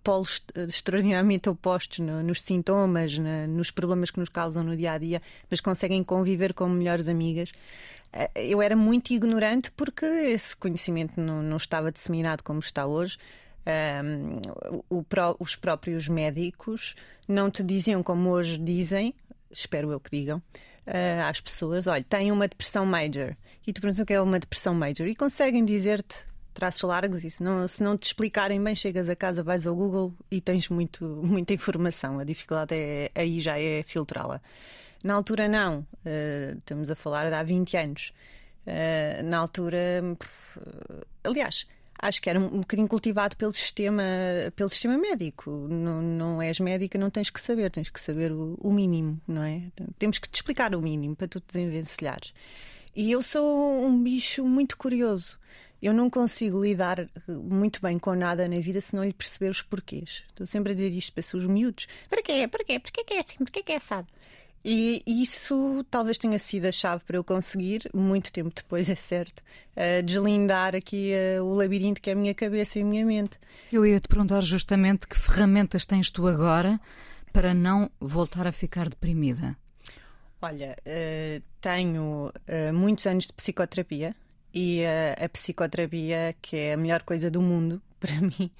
[0.02, 4.98] polos extraordinariamente opostos no, nos sintomas, na, nos problemas que nos causam no dia a
[4.98, 7.52] dia, mas conseguem conviver como melhores amigas.
[8.12, 13.18] Eh, eu era muito ignorante porque esse conhecimento não, não estava disseminado como está hoje.
[13.64, 14.40] Um,
[14.90, 15.04] o,
[15.38, 16.96] os próprios médicos
[17.28, 19.14] não te diziam como hoje dizem,
[19.50, 23.36] espero eu que digam, uh, às pessoas: olha, têm uma depressão major.
[23.66, 25.06] E tu perguntas o que é uma depressão major.
[25.06, 26.16] E conseguem dizer-te
[26.52, 29.74] traços largos e se não, se não te explicarem bem, chegas a casa, vais ao
[29.74, 32.18] Google e tens muito, muita informação.
[32.18, 34.40] A dificuldade é, aí já é filtrá-la.
[35.02, 35.80] Na altura, não.
[36.04, 38.12] Uh, estamos a falar de há 20 anos.
[38.66, 39.78] Uh, na altura,
[40.56, 41.66] uh, aliás,
[41.98, 44.02] acho que era um, bocadinho cultivado pelo sistema,
[44.54, 45.50] pelo sistema médico.
[45.50, 49.42] Não, não és médica, não tens que saber, tens que saber o, o mínimo, não
[49.42, 49.62] é?
[49.98, 52.32] Temos que te explicar o mínimo para tu te desenvencilhares.
[52.94, 55.38] E eu sou um bicho muito curioso.
[55.80, 59.62] Eu não consigo lidar muito bem com nada na vida se não lhe perceber os
[59.62, 60.22] porquês.
[60.28, 61.88] Estou sempre a dizer isto para os miúdos.
[62.08, 62.46] Para quê?
[62.46, 62.78] Para quê?
[62.78, 63.38] Para que é assim?
[63.38, 64.06] Para que é assado?
[64.64, 69.40] E isso talvez tenha sido a chave para eu conseguir, muito tempo depois, é certo,
[69.76, 73.38] uh, deslindar aqui uh, o labirinto que é a minha cabeça e a minha mente.
[73.72, 76.80] Eu ia te perguntar justamente que ferramentas tens tu agora
[77.32, 79.56] para não voltar a ficar deprimida.
[80.40, 82.32] Olha, uh, tenho
[82.72, 84.14] muitos anos de psicoterapia
[84.52, 88.50] e a psicoterapia, que é a melhor coisa do mundo para mim,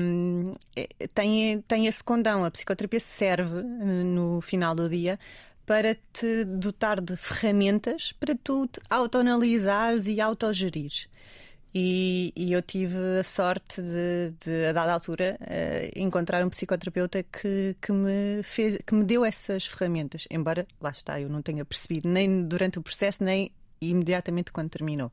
[0.00, 2.44] um, é, tem, tem esse condão.
[2.44, 5.18] A psicoterapia serve no final do dia
[5.66, 11.08] para te dotar de ferramentas para tu te autoanalisares e autogerires.
[11.76, 17.24] E, e, eu tive a sorte de, de a dada altura, uh, encontrar um psicoterapeuta
[17.24, 20.24] que, que, me fez, que me deu essas ferramentas.
[20.30, 23.50] Embora, lá está, eu não tenha percebido nem durante o processo, nem
[23.80, 25.08] imediatamente quando terminou.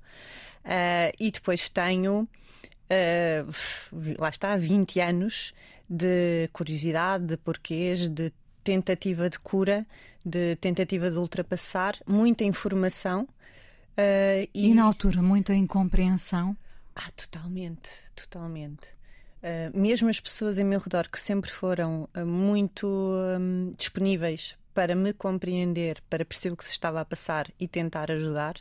[0.63, 2.27] Uh, e depois tenho
[2.91, 5.53] uh, lá está, 20 anos
[5.89, 8.31] de curiosidade, de porquês, de
[8.63, 9.85] tentativa de cura,
[10.25, 13.23] de tentativa de ultrapassar, muita informação.
[13.93, 14.69] Uh, e...
[14.69, 14.73] e...
[14.73, 16.55] na altura, muita incompreensão?
[16.95, 18.87] Ah, totalmente, totalmente.
[19.41, 24.95] Uh, mesmo as pessoas em meu redor que sempre foram uh, muito um, disponíveis para
[24.95, 28.55] me compreender, para perceber o que se estava a passar e tentar ajudar,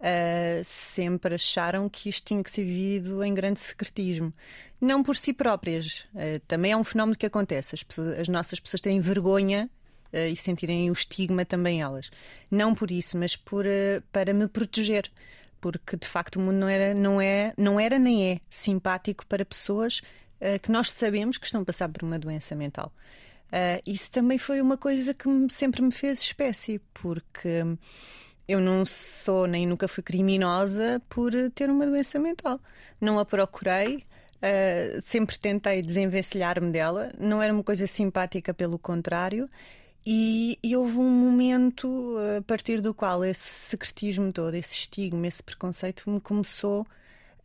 [0.00, 4.32] uh, sempre acharam que isto tinha que ser vivido em grande secretismo.
[4.80, 6.06] Não por si próprias.
[6.14, 7.74] Uh, também é um fenómeno que acontece.
[7.74, 9.68] As, pessoas, as nossas pessoas têm vergonha
[10.12, 12.10] uh, e sentirem o estigma também elas.
[12.50, 13.64] Não por isso, mas por,
[14.10, 15.10] para me proteger.
[15.60, 19.44] Porque de facto o mundo não era, não é, não era nem é simpático para
[19.44, 20.00] pessoas
[20.62, 22.90] que nós sabemos que estão a passar por uma doença mental.
[23.50, 27.64] Uh, isso também foi uma coisa que sempre me fez espécie, porque
[28.50, 32.60] eu não sou nem nunca fui criminosa por ter uma doença mental.
[33.00, 37.12] Não a procurei, uh, sempre tentei desenvencilhar-me dela.
[37.18, 39.48] Não era uma coisa simpática, pelo contrário.
[40.04, 45.42] E, e, houve um momento a partir do qual esse secretismo todo, esse estigma, esse
[45.42, 46.86] preconceito me começou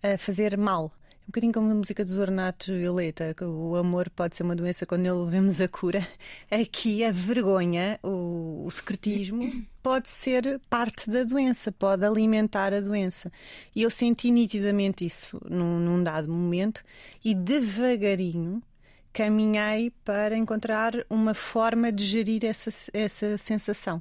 [0.02, 0.92] a fazer mal
[1.26, 4.86] um bocadinho como a música dos Ornatos Violeta, que o amor pode ser uma doença
[4.86, 6.08] quando nele vemos a cura.
[6.52, 13.32] Aqui a vergonha, o, o secretismo, pode ser parte da doença, pode alimentar a doença.
[13.76, 16.84] E eu senti nitidamente isso num, num dado momento
[17.24, 18.62] e devagarinho
[19.12, 24.00] caminhei para encontrar uma forma de gerir essa, essa sensação.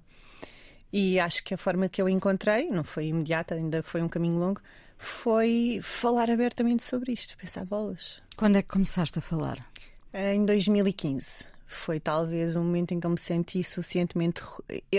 [0.92, 4.38] E acho que a forma que eu encontrei, não foi imediata, ainda foi um caminho
[4.38, 4.60] longo,
[5.04, 7.36] foi falar abertamente sobre isto.
[7.36, 8.22] Pensar bolas.
[8.36, 9.64] Quando é que começaste a falar?
[10.12, 11.44] Em 2015.
[11.66, 14.42] Foi talvez um momento em que eu me senti suficientemente.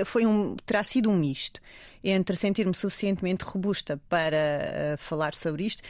[0.05, 1.61] Foi um, terá sido um misto
[2.03, 5.81] entre sentir-me suficientemente robusta para uh, falar sobre isto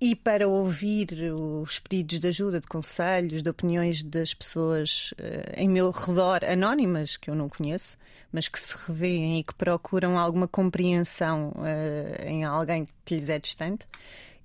[0.00, 5.68] e para ouvir os pedidos de ajuda, de conselhos, de opiniões das pessoas uh, em
[5.68, 7.98] meu redor, anónimas, que eu não conheço,
[8.30, 13.40] mas que se revêem e que procuram alguma compreensão uh, em alguém que lhes é
[13.40, 13.86] distante.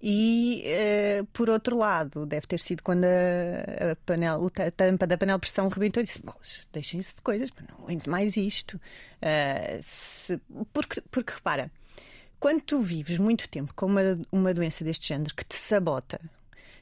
[0.02, 0.64] E,
[1.22, 5.38] uh, por outro lado, deve ter sido quando a, a, panel, a tampa da panela
[5.38, 6.22] de pressão rebentou e disse:
[6.74, 8.82] deixem-se de coisas, não aguento mais isto.
[9.82, 10.42] Se,
[10.74, 11.72] porque, porque, repara,
[12.44, 16.20] quando tu vives muito tempo com uma, uma doença deste género que te sabota,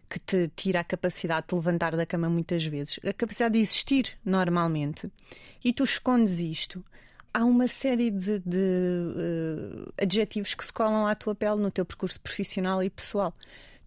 [0.10, 4.17] que te tira a capacidade de levantar da cama muitas vezes, a capacidade de existir
[4.26, 5.08] normalmente,
[5.63, 6.84] e tu escondes isto,
[7.32, 11.86] há uma série de, de uh, adjetivos que se colam à tua pele no teu
[11.86, 13.32] percurso profissional e pessoal.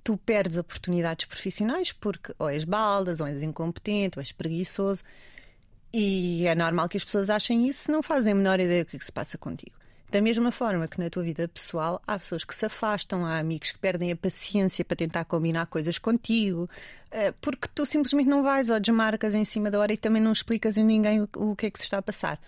[0.04, 5.02] Tu perdes oportunidades profissionais porque ou és baldas, ou és incompetente, ou és preguiçoso.
[5.92, 8.90] E é normal que as pessoas achem isso se não fazem a menor ideia do
[8.90, 9.74] que, é que se passa contigo.
[10.14, 13.72] Da mesma forma que na tua vida pessoal há pessoas que se afastam, há amigos
[13.72, 16.70] que perdem a paciência para tentar combinar coisas contigo,
[17.10, 20.30] eh, porque tu simplesmente não vais ou desmarcas em cima da hora e também não
[20.30, 22.40] explicas a ninguém o que é que se está a passar.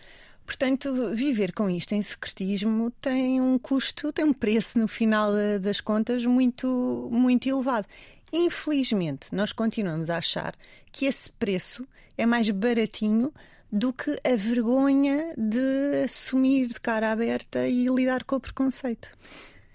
[0.46, 5.80] Portanto, viver com isto em secretismo tem um custo, tem um preço no final das
[5.80, 7.88] contas muito, muito elevado.
[8.32, 10.54] Infelizmente, nós continuamos a achar
[10.92, 11.84] que esse preço
[12.16, 13.34] é mais baratinho
[13.70, 19.08] do que a vergonha de assumir de cara aberta e lidar com o preconceito.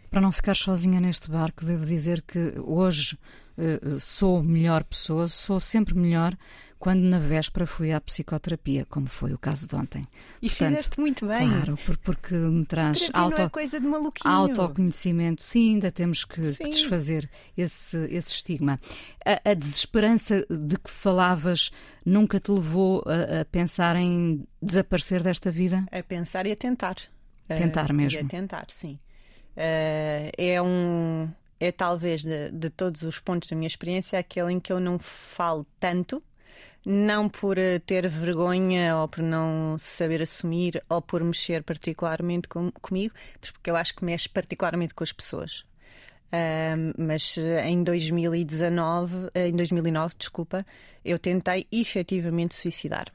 [0.10, 3.18] Para não ficar sozinha neste barco, devo dizer que hoje
[3.58, 6.38] uh, sou melhor pessoa, sou sempre melhor
[6.82, 10.08] quando na véspera fui à psicoterapia, como foi o caso de ontem.
[10.42, 11.48] E Portanto, fizeste muito bem.
[11.48, 14.34] Claro, porque me traz auto, não é coisa de maluquinho.
[14.34, 15.44] autoconhecimento.
[15.44, 18.80] Sim, ainda temos que, que desfazer esse, esse estigma.
[19.24, 21.72] A, a, desesperança de que falavas
[22.04, 25.86] nunca te levou a, a, pensar em desaparecer desta vida?
[25.92, 26.96] A pensar e a tentar.
[27.48, 28.22] Tentar uh, mesmo.
[28.22, 28.98] E a tentar, sim.
[29.56, 31.30] Uh, é um.
[31.60, 34.98] É talvez de, de todos os pontos da minha experiência aquele em que eu não
[34.98, 36.24] falo tanto,
[36.86, 42.72] não por eh, ter vergonha ou por não saber assumir ou por mexer particularmente com,
[42.82, 45.64] comigo, mas porque eu acho que mexe particularmente com as pessoas.
[46.34, 50.66] Uh, mas eh, em 2019, eh, em 2009, desculpa,
[51.04, 53.12] eu tentei efetivamente suicidar.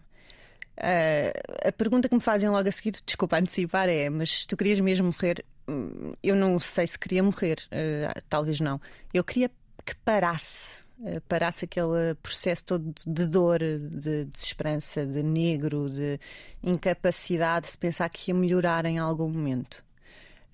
[0.77, 4.79] Uh, a pergunta que me fazem logo a seguir, desculpa antecipar, é: mas tu querias
[4.81, 5.43] mesmo morrer?
[5.67, 8.79] Hum, eu não sei se queria morrer, uh, talvez não.
[9.15, 9.51] Eu queria
[9.87, 10.86] que parasse
[11.29, 16.19] parasse aquele processo todo de dor, de desesperança, de negro, de
[16.63, 19.85] incapacidade de pensar que ia melhorar em algum momento.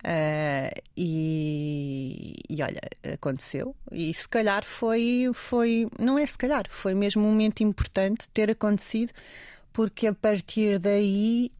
[0.03, 2.81] Uh, e, e, olha,
[3.13, 3.73] aconteceu.
[3.89, 8.51] E se calhar foi, foi, não é se calhar, foi mesmo um momento importante ter
[8.51, 9.13] acontecido,
[9.71, 11.51] porque a partir daí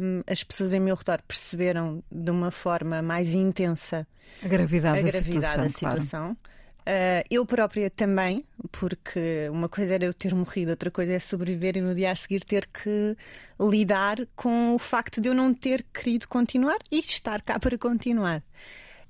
[0.00, 4.06] um, eh, as pessoas em meu redor perceberam de uma forma mais intensa
[4.42, 5.64] a gravidade, a gravidade da situação.
[5.64, 6.36] Da situação.
[6.36, 6.55] Claro.
[6.86, 11.76] Uh, eu própria também, porque uma coisa era eu ter morrido, outra coisa é sobreviver
[11.76, 13.16] e no dia a seguir ter que
[13.60, 18.40] lidar com o facto de eu não ter querido continuar e estar cá para continuar.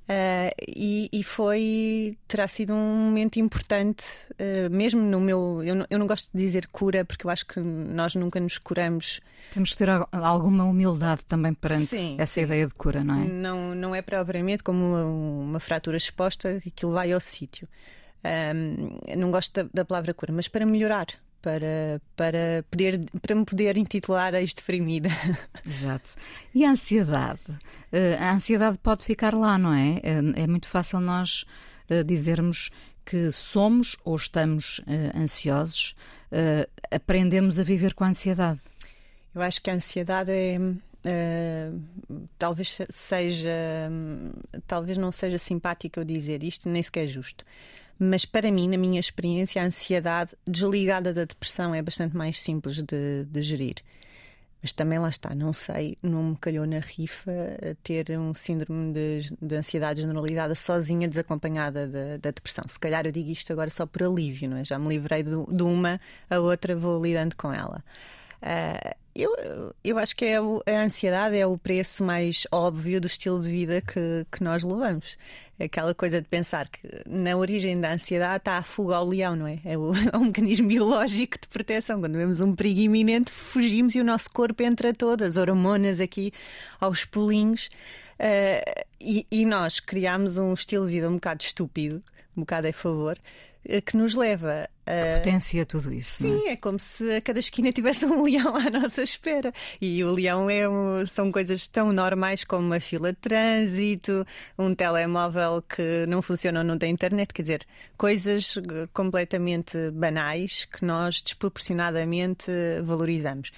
[0.09, 5.63] Uh, e, e, foi, terá sido um momento importante, uh, mesmo no meu.
[5.65, 8.57] Eu não, eu não, gosto de dizer cura, porque eu acho que nós nunca nos
[8.57, 9.21] curamos.
[9.53, 12.43] Temos que ter alguma humildade também perante sim, essa sim.
[12.43, 13.25] ideia de cura, não é?
[13.25, 17.69] Não, não é propriamente como uma, uma fratura exposta que aquilo vai ao sítio.
[18.25, 21.07] Um, não gosto da, da palavra cura, mas para melhorar
[21.47, 25.11] para, para, poder, para me poder intitular a deprimida.
[25.65, 26.17] Exato.
[26.53, 27.41] E a ansiedade?
[27.93, 30.01] Eh, a ansiedade pode ficar lá, não é?
[30.03, 31.45] É, é muito fácil nós
[31.89, 32.73] eh, dizermos
[33.05, 35.95] que somos ou estamos eh, ansiosos.
[36.91, 38.59] Aprendemos a viver com a ansiedade.
[39.33, 40.59] Eu acho que a ansiedade é.
[40.59, 43.49] Uh, talvez seja
[44.67, 47.45] talvez não seja simpático eu dizer isto nem sequer é justo
[47.99, 52.83] mas para mim, na minha experiência, a ansiedade desligada da depressão é bastante mais simples
[52.83, 53.77] de, de gerir.
[54.63, 57.31] Mas também lá está, não sei, não me calhou na rifa
[57.83, 62.65] ter um síndrome de, de ansiedade generalizada sozinha, desacompanhada da, da, depressão.
[62.67, 64.65] Se calhar eu digo isto agora só por alívio, não é?
[64.65, 67.85] Já me livrei de, de uma, a outra vou lidando com ela.
[68.43, 73.07] Uh, eu, eu acho que é o, a ansiedade é o preço mais óbvio do
[73.07, 75.17] estilo de vida que, que nós levamos.
[75.59, 79.47] Aquela coisa de pensar que na origem da ansiedade está a fuga ao leão, não
[79.47, 79.59] é?
[79.65, 81.99] É, o, é um mecanismo biológico de proteção.
[82.01, 86.31] Quando vemos um perigo iminente, fugimos e o nosso corpo entra todas, hormonas aqui
[86.79, 87.71] aos pulinhos.
[88.21, 92.03] Uh, e, e nós criámos um estilo de vida um bocado estúpido,
[92.37, 93.19] um bocado a favor,
[93.85, 94.93] que nos leva a.
[94.93, 96.23] Que potencia tudo isso.
[96.23, 96.53] Sim, é?
[96.53, 96.57] é?
[96.57, 99.53] como se a cada esquina tivesse um leão à nossa espera.
[99.81, 104.27] E o leão é um, são coisas tão normais como uma fila de trânsito,
[104.59, 110.65] um telemóvel que não funciona ou não tem internet, quer dizer, coisas eh, completamente banais
[110.65, 112.51] que nós desproporcionadamente
[112.83, 113.51] valorizamos.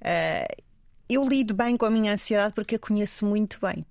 [0.00, 0.62] Uh,
[1.08, 3.84] eu lido bem com a minha ansiedade porque a conheço muito bem.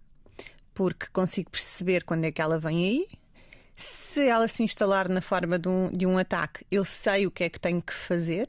[0.73, 3.07] Porque consigo perceber quando é que ela vem aí,
[3.75, 7.43] se ela se instalar na forma de um, de um ataque, eu sei o que
[7.43, 8.47] é que tenho que fazer.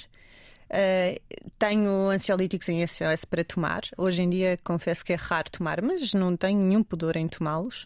[0.67, 1.21] Uh,
[1.59, 3.83] tenho ansiolíticos em SOS para tomar.
[3.97, 7.85] Hoje em dia confesso que é raro tomar, mas não tenho nenhum pudor em tomá-los.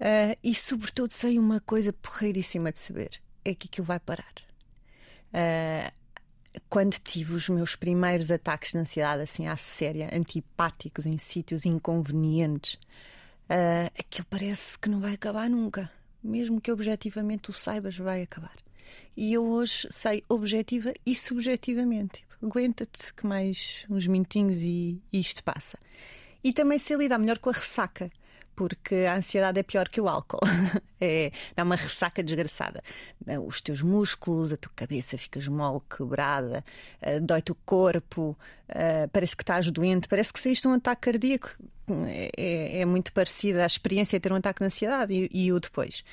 [0.00, 4.34] Uh, e sobretudo sei uma coisa porreiríssima de saber: é que aquilo vai parar.
[5.34, 5.92] Uh,
[6.68, 12.76] quando tive os meus primeiros ataques de ansiedade assim à séria, antipáticos em sítios inconvenientes,
[13.96, 15.88] aquilo parece que não vai acabar nunca
[16.22, 18.56] mesmo que objetivamente o saibas, vai acabar.
[19.16, 22.20] E eu hoje sei objetiva e subjetivamente.
[22.20, 25.78] Tipo, Aguenta-te que mais uns minutinhos e, e isto passa.
[26.42, 28.10] e também sei lidar melhor com a ressaca
[28.54, 30.40] porque a ansiedade é pior que o álcool.
[31.00, 32.82] é, dá uma ressaca desgraçada.
[33.46, 36.64] Os teus músculos, a tua cabeça ficas mole, quebrada,
[37.02, 38.36] uh, dói-te o corpo,
[38.68, 41.50] uh, parece que estás doente, parece que saíste um ataque cardíaco.
[42.06, 45.52] É, é, é muito parecida a experiência de ter um ataque de ansiedade e, e
[45.52, 46.04] o depois.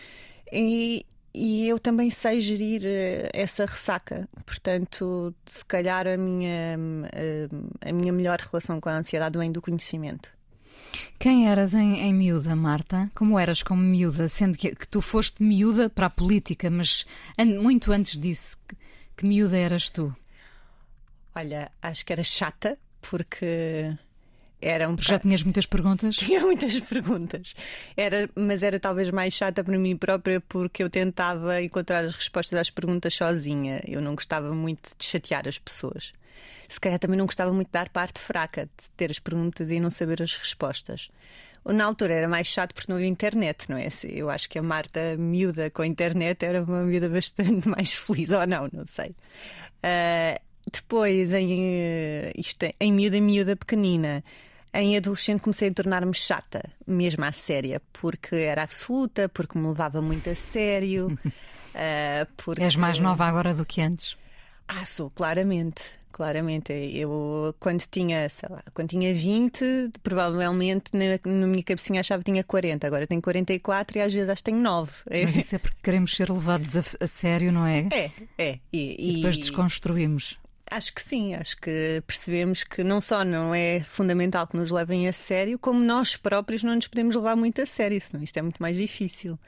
[0.52, 4.28] E, e eu também sei gerir eh, essa ressaca.
[4.46, 6.78] Portanto, se calhar a minha,
[7.82, 10.37] a minha melhor relação com a ansiedade vem do conhecimento.
[11.20, 13.12] Quem eras em, em miúda, Marta?
[13.16, 14.28] Como eras como miúda?
[14.28, 17.06] Sendo que, que tu foste miúda para a política, mas
[17.38, 18.76] an, muito antes disso, que,
[19.18, 20.16] que miúda eras tu?
[21.36, 23.96] Olha, acho que era chata, porque
[24.62, 26.16] era um Já tinhas muitas perguntas?
[26.18, 27.54] Tinha muitas perguntas.
[27.96, 32.60] Era, mas era talvez mais chata para mim própria porque eu tentava encontrar as respostas
[32.60, 33.82] às perguntas sozinha.
[33.88, 36.14] Eu não gostava muito de chatear as pessoas
[36.68, 39.80] se calhar também não gostava muito de dar parte fraca, de ter as perguntas e
[39.80, 41.10] não saber as respostas.
[41.66, 43.90] Na altura era mais chato porque não havia internet, não é?
[44.04, 48.30] Eu acho que a Marta, miúda com a internet, era uma miúda bastante mais feliz,
[48.30, 49.10] ou não, não sei.
[49.84, 50.40] Uh,
[50.72, 54.24] depois, em, uh, isto, é, em miúda, miúda pequenina,
[54.74, 60.02] em adolescente comecei a tornar-me chata, mesmo à séria, porque era absoluta, porque me levava
[60.02, 61.18] muito a sério.
[61.26, 62.64] Uh, porque...
[62.64, 64.18] És mais nova agora do que antes?
[64.68, 66.74] Ah, sou, claramente claramente.
[66.74, 72.32] Eu, quando tinha, sei lá, quando tinha 20, provavelmente na, na minha cabecinha achava que
[72.32, 72.88] tinha 40.
[72.88, 74.92] Agora tenho 44 e às vezes acho que tenho 9.
[75.10, 77.88] Mas isso é porque queremos ser levados a, a sério, não é?
[77.94, 78.60] É, é.
[78.74, 80.36] E, e depois desconstruímos.
[80.70, 85.08] Acho que sim, acho que percebemos que não só não é fundamental que nos levem
[85.08, 88.42] a sério, como nós próprios não nos podemos levar muito a sério, senão isto é
[88.42, 89.40] muito mais difícil.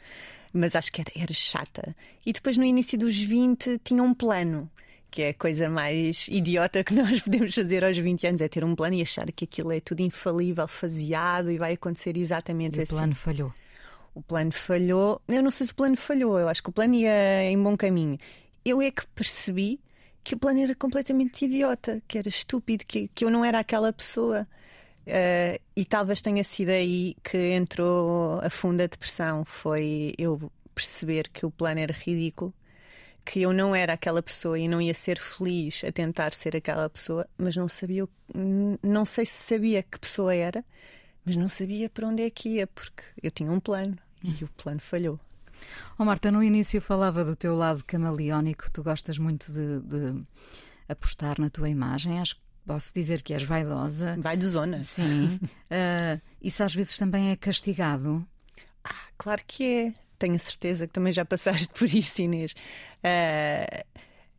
[0.53, 1.95] Mas acho que era, era chata.
[2.26, 4.70] E depois, no início dos 20, tinha um plano
[5.11, 8.63] que é a coisa mais idiota que nós podemos fazer aos 20 anos, é ter
[8.63, 12.84] um plano e achar que aquilo é tudo infalível, faseado e vai acontecer exatamente e
[12.84, 12.93] assim.
[12.93, 13.53] O plano falhou.
[14.13, 15.22] O plano falhou.
[15.28, 17.76] Eu não sei se o plano falhou, eu acho que o plano ia em bom
[17.76, 18.17] caminho.
[18.63, 19.80] Eu é que percebi
[20.24, 23.91] que o plano era completamente idiota, que era estúpido, que, que eu não era aquela
[23.93, 24.47] pessoa.
[25.07, 29.43] Uh, e talvez tenha sido aí que entrou a funda depressão.
[29.45, 32.53] Foi eu perceber que o plano era ridículo
[33.30, 36.89] que eu não era aquela pessoa e não ia ser feliz a tentar ser aquela
[36.89, 38.07] pessoa, mas não sabia,
[38.82, 40.65] não sei se sabia que pessoa era,
[41.24, 44.47] mas não sabia para onde é que ia, porque eu tinha um plano e o
[44.57, 45.20] plano falhou.
[45.97, 50.24] Oh Marta, no início falava do teu lado camaleónico, tu gostas muito de, de
[50.88, 54.16] apostar na tua imagem, acho que posso dizer que és vaidosa.
[54.20, 54.84] Vai de zona.
[54.84, 55.39] Sim.
[55.43, 58.26] uh, isso às vezes também é castigado.
[58.84, 62.53] Ah, claro que é tenho certeza que também já passaste por isso, Inês.
[63.03, 63.86] Uh,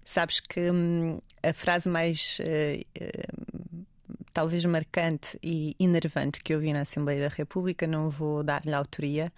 [0.04, 2.84] sabes que hum, a frase mais uh,
[4.32, 9.32] talvez marcante e enervante que eu vi na Assembleia da República, não vou dar-lhe autoria,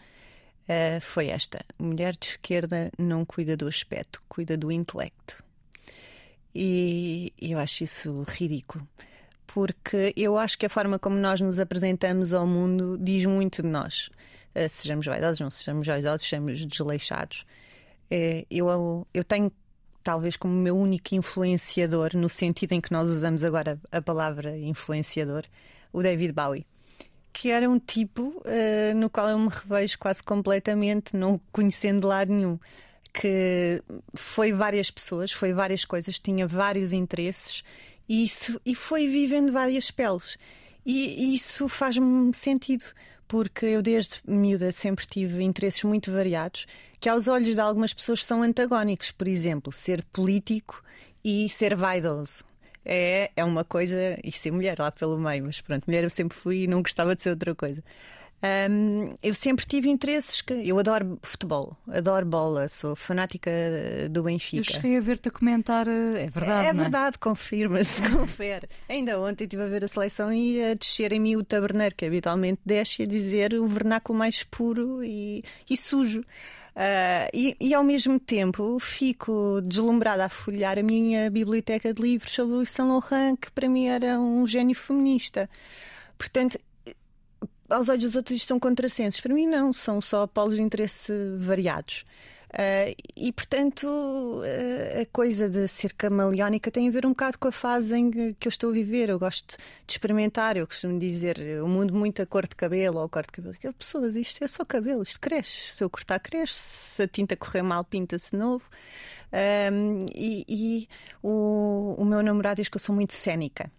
[1.01, 5.43] foi esta: mulher de esquerda não cuida do aspecto, cuida do intelecto.
[6.55, 8.87] E eu acho isso ridículo
[9.53, 13.69] porque eu acho que a forma como nós nos apresentamos ao mundo diz muito de
[13.69, 14.09] nós.
[14.55, 17.45] Uh, sejamos vaidosos, não sejamos vaidosos, sejamos desleixados.
[18.11, 19.53] Uh, eu, eu tenho,
[20.03, 25.45] talvez, como meu único influenciador, no sentido em que nós usamos agora a palavra influenciador,
[25.93, 26.67] o David Bowie.
[27.33, 32.33] Que era um tipo uh, no qual eu me revejo quase completamente, não conhecendo lado
[32.33, 32.59] nenhum
[33.13, 33.83] que
[34.15, 37.63] foi várias pessoas, foi várias coisas, tinha vários interesses
[38.09, 40.37] e, isso, e foi vivendo várias peles.
[40.85, 42.85] E, e isso faz-me sentido,
[43.29, 46.67] porque eu desde miúda sempre tive interesses muito variados,
[46.99, 49.11] que aos olhos de algumas pessoas são antagónicos.
[49.11, 50.83] Por exemplo, ser político
[51.25, 52.45] e ser vaidoso.
[52.85, 56.37] É, é uma coisa, e ser mulher lá pelo meio, mas pronto, mulher eu sempre
[56.37, 57.83] fui e não gostava de ser outra coisa.
[58.45, 63.53] Um, eu sempre tive interesses que eu adoro futebol, adoro bola, sou fanática
[64.11, 64.59] do Benfica.
[64.59, 66.67] Eu cheguei a ver-te a comentar, eh, é verdade.
[66.67, 66.73] É, é?
[66.73, 68.69] verdade, confirma-se, confere.
[68.89, 72.05] Ainda ontem estive a ver a seleção e a descer em mim o taberneiro, que
[72.05, 76.25] habitualmente desce a dizer o vernáculo mais puro e, e sujo.
[76.75, 82.33] Uh, e, e, ao mesmo tempo fico deslumbrada a folhear a minha biblioteca de livros
[82.33, 85.51] sobre o Saint Laurent, que para mim era um gênio feminista.
[86.17, 86.59] Portanto,
[87.69, 89.21] aos olhos dos outros isto são contrassensos.
[89.21, 92.05] Para mim, não, são só polos de interesse variados.
[92.53, 97.49] Uh, e portanto, uh, a coisa de ser camaleónica tem a ver um bocado com
[97.49, 99.09] a fase em que eu estou a viver.
[99.09, 103.05] Eu gosto de experimentar, eu costumo dizer o mundo muito a cor de cabelo ou
[103.05, 103.55] a cor de cabelo.
[103.55, 105.75] Que pessoas, isto é só cabelo, isto cresce.
[105.75, 106.59] Se eu cortar, cresce.
[106.59, 108.69] Se a tinta correr mal, pinta-se novo.
[109.33, 110.89] Um, e, e
[111.23, 113.71] o, o meu namorado diz que eu sou muito cénica.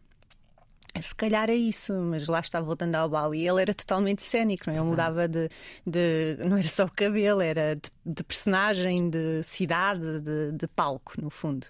[1.01, 3.47] Se calhar é isso, mas lá está voltando ao Bali.
[3.47, 4.77] Ele era totalmente cénico, não é?
[4.77, 5.49] Ele mudava de,
[5.85, 6.37] de.
[6.45, 11.31] Não era só o cabelo, era de, de personagem, de cidade, de, de, palco, no
[11.31, 11.65] fundo.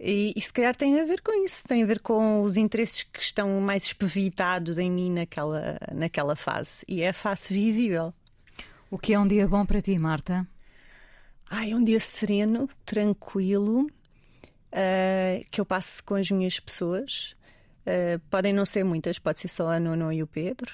[0.00, 3.04] E, e, se calhar tem a ver com isso, tem a ver com os interesses
[3.04, 6.84] que estão mais espevitados em mim naquela, naquela fase.
[6.88, 8.12] E é a face visível.
[8.90, 10.46] O que é um dia bom para ti, Marta?
[11.48, 17.36] Ai, é um dia sereno, tranquilo, uh, que eu passo com as minhas pessoas.
[17.86, 20.72] Uh, podem não ser muitas, pode ser só a Nuno e o Pedro.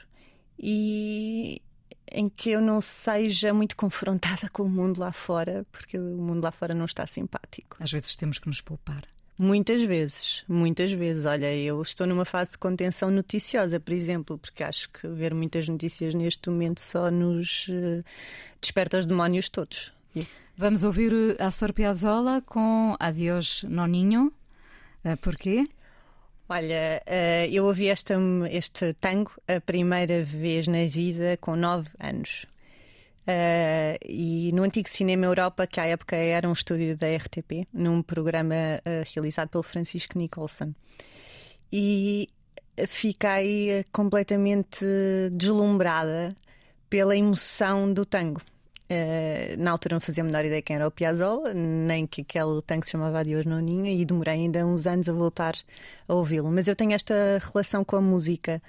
[0.58, 1.60] E
[2.10, 6.44] em que eu não seja muito confrontada com o mundo lá fora, porque o mundo
[6.44, 7.76] lá fora não está simpático.
[7.80, 9.04] Às vezes temos que nos poupar.
[9.38, 11.24] Muitas vezes, muitas vezes.
[11.24, 15.68] Olha, eu estou numa fase de contenção noticiosa, por exemplo, porque acho que ver muitas
[15.68, 18.04] notícias neste momento só nos uh,
[18.60, 19.92] desperta os demónios todos.
[20.56, 24.32] Vamos ouvir a Astor Piazzolla com Adiós Noninho.
[25.22, 25.66] Porquê?
[26.54, 28.14] Olha, uh, eu ouvi esta,
[28.50, 32.44] este tango a primeira vez na vida com nove anos.
[33.26, 38.02] Uh, e no antigo Cinema Europa, que à época era um estúdio da RTP, num
[38.02, 40.74] programa uh, realizado pelo Francisco Nicholson.
[41.72, 42.28] E
[42.86, 44.84] fiquei completamente
[45.32, 46.36] deslumbrada
[46.90, 48.42] pela emoção do tango.
[48.92, 52.60] Uh, na altura não fazia a menor ideia quem era o Piazzolla, nem que aquele
[52.60, 55.56] tanque se chamava Adiós Noninha, e demorei ainda uns anos a voltar
[56.06, 56.50] a ouvi-lo.
[56.50, 57.14] Mas eu tenho esta
[57.52, 58.60] relação com a música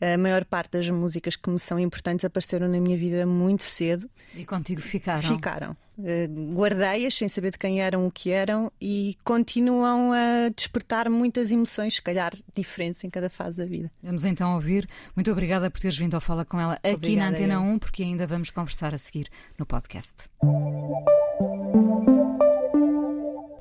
[0.00, 4.08] a maior parte das músicas que me são importantes apareceram na minha vida muito cedo.
[4.34, 5.22] E contigo ficaram?
[5.22, 5.76] Ficaram.
[5.98, 11.50] Uh, Guardei-as sem saber de quem eram, o que eram e continuam a despertar muitas
[11.50, 13.90] emoções, se calhar diferentes em cada fase da vida.
[14.00, 14.88] Vamos então ouvir.
[15.16, 17.60] Muito obrigada por teres vindo ao Fala com ela aqui obrigada, na Antena eu.
[17.60, 19.28] 1, porque ainda vamos conversar a seguir
[19.58, 20.14] no podcast.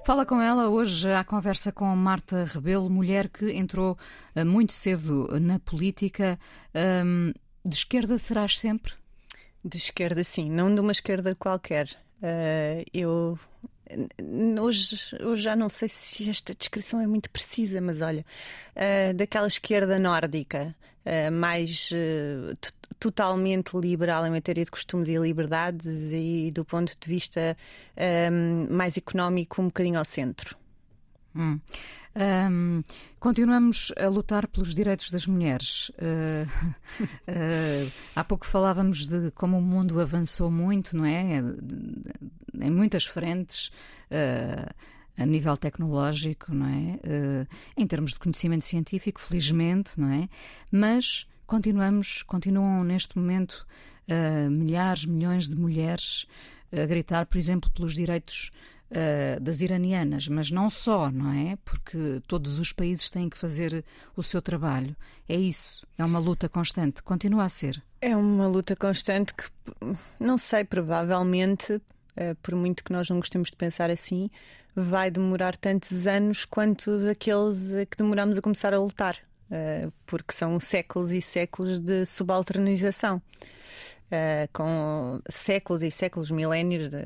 [0.06, 3.98] Fala com ela hoje à conversa com Marta Rebelo, mulher que entrou
[4.36, 6.40] uh, muito cedo na política.
[7.04, 7.34] Um,
[7.66, 8.94] de esquerda serás sempre?
[9.66, 12.07] De esquerda, sim, não de uma esquerda qualquer.
[12.22, 13.40] Uh, eu
[14.60, 18.26] hoje, hoje já não sei se esta descrição é muito precisa, mas olha,
[18.76, 21.90] uh, daquela esquerda nórdica, uh, mais
[23.00, 27.56] totalmente liberal em matéria de costumes e liberdades e do ponto de vista
[28.32, 30.58] um, mais económico, um bocadinho ao centro.
[31.38, 31.60] Hum.
[32.50, 32.84] Um,
[33.20, 35.90] continuamos a lutar pelos direitos das mulheres.
[35.90, 36.50] Uh,
[37.30, 41.38] uh, há pouco falávamos de como o mundo avançou muito, não é?
[42.60, 43.68] Em muitas frentes.
[44.10, 47.48] Uh, a nível tecnológico, não é?
[47.76, 50.30] em termos de conhecimento científico, felizmente, não é?
[50.72, 53.66] Mas continuamos, continuam neste momento
[54.52, 56.28] milhares, milhões de mulheres
[56.72, 58.52] a gritar, por exemplo, pelos direitos
[58.92, 61.58] uh, das iranianas, mas não só, não é?
[61.64, 63.84] Porque todos os países têm que fazer
[64.16, 64.96] o seu trabalho.
[65.28, 67.82] É isso, é uma luta constante, continua a ser.
[68.02, 69.46] É uma luta constante que,
[70.20, 74.30] não sei, provavelmente, uh, por muito que nós não gostemos de pensar assim,
[74.76, 79.18] vai demorar tantos anos quanto daqueles que demoramos a começar a lutar.
[79.50, 83.22] Eh, porque são séculos e séculos de subalternização.
[84.10, 86.98] Uh, com séculos e séculos, milénios, de,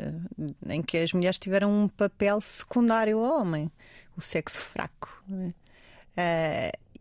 [0.69, 3.71] em que as mulheres tiveram um papel secundário ao homem,
[4.15, 5.11] o sexo fraco.
[5.27, 5.51] Uh,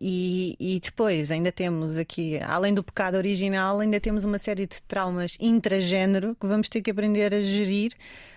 [0.03, 4.81] e, e, depois ainda temos aqui, além do pecado original, ainda temos uma série de
[4.81, 7.93] traumas intragênero que vamos ter que aprender a gerir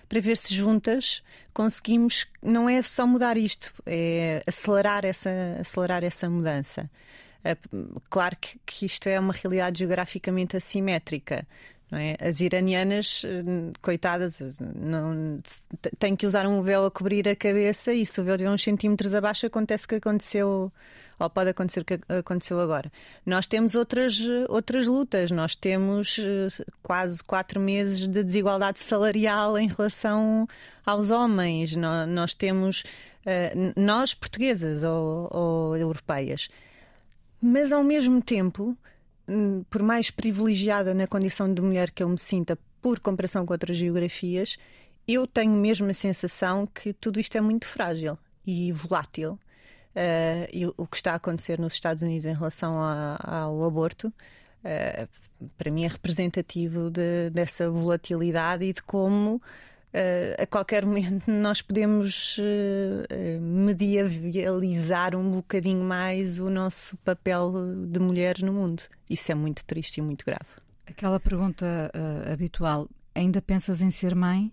[0.07, 1.23] para ver se juntas
[1.55, 6.91] conseguimos, não é só mudar isto, é acelerar essa, acelerar essa mudança.
[7.43, 7.57] É,
[8.11, 11.47] claro que, que isto é uma realidade geograficamente assimétrica.
[11.93, 12.29] É?
[12.29, 13.23] As iranianas,
[13.81, 14.43] coitadas,
[14.75, 15.41] não,
[15.99, 18.63] têm que usar um véu a cobrir a cabeça e se o véu de uns
[18.63, 20.71] centímetros abaixo acontece o que aconteceu
[21.19, 22.91] ou pode acontecer o que aconteceu agora.
[23.25, 26.49] Nós temos outras, outras lutas, nós temos eh,
[26.83, 30.47] quase quatro meses de desigualdade salarial em relação
[30.85, 32.85] aos homens, nós, temos,
[33.25, 36.49] eh, nós portuguesas ou, ou europeias,
[37.41, 38.77] mas ao mesmo tempo,
[39.29, 43.53] hum, por mais privilegiada na condição de mulher que eu me sinta por comparação com
[43.55, 44.59] outras geografias,
[45.07, 49.39] eu tenho mesmo a sensação que tudo isto é muito frágil e volátil
[49.95, 54.09] uh, e o que está a acontecer nos Estados Unidos em relação a, ao aborto,
[54.09, 55.09] uh,
[55.57, 59.41] para mim é representativo de, dessa volatilidade e de como.
[59.95, 67.53] Uh, a qualquer momento nós podemos uh, medievalizar um bocadinho mais o nosso papel
[67.87, 68.83] de mulheres no mundo.
[69.09, 70.49] Isso é muito triste e muito grave.
[70.87, 74.53] Aquela pergunta uh, habitual: ainda pensas em ser mãe?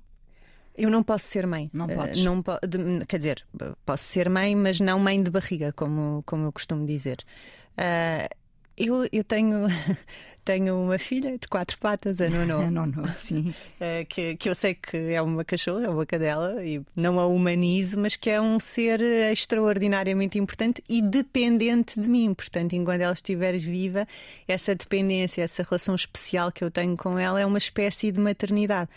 [0.78, 1.70] Eu não posso ser mãe.
[1.74, 2.24] Não Eh, podes.
[2.24, 3.46] não po- de- quer dizer,
[3.86, 7.18] posso ser mãe, mas não mãe de barriga, como, como eu costumo dizer.
[7.78, 8.30] Ah,
[8.78, 9.68] eu, eu tenho,
[10.44, 12.72] tenho uma filha de quatro patas, a Nono.
[12.72, 13.54] Não, não, sim.
[13.80, 17.28] Eh, que, que eu sei que é uma cachorra, é uma cadela, e não a
[17.28, 19.02] humanizo, mas que é um ser
[19.32, 22.34] extraordinariamente importante e dependente de mim.
[22.34, 24.08] Portanto, enquanto ela estiver viva,
[24.48, 28.90] essa dependência, essa relação especial que eu tenho com ela é uma espécie de maternidade.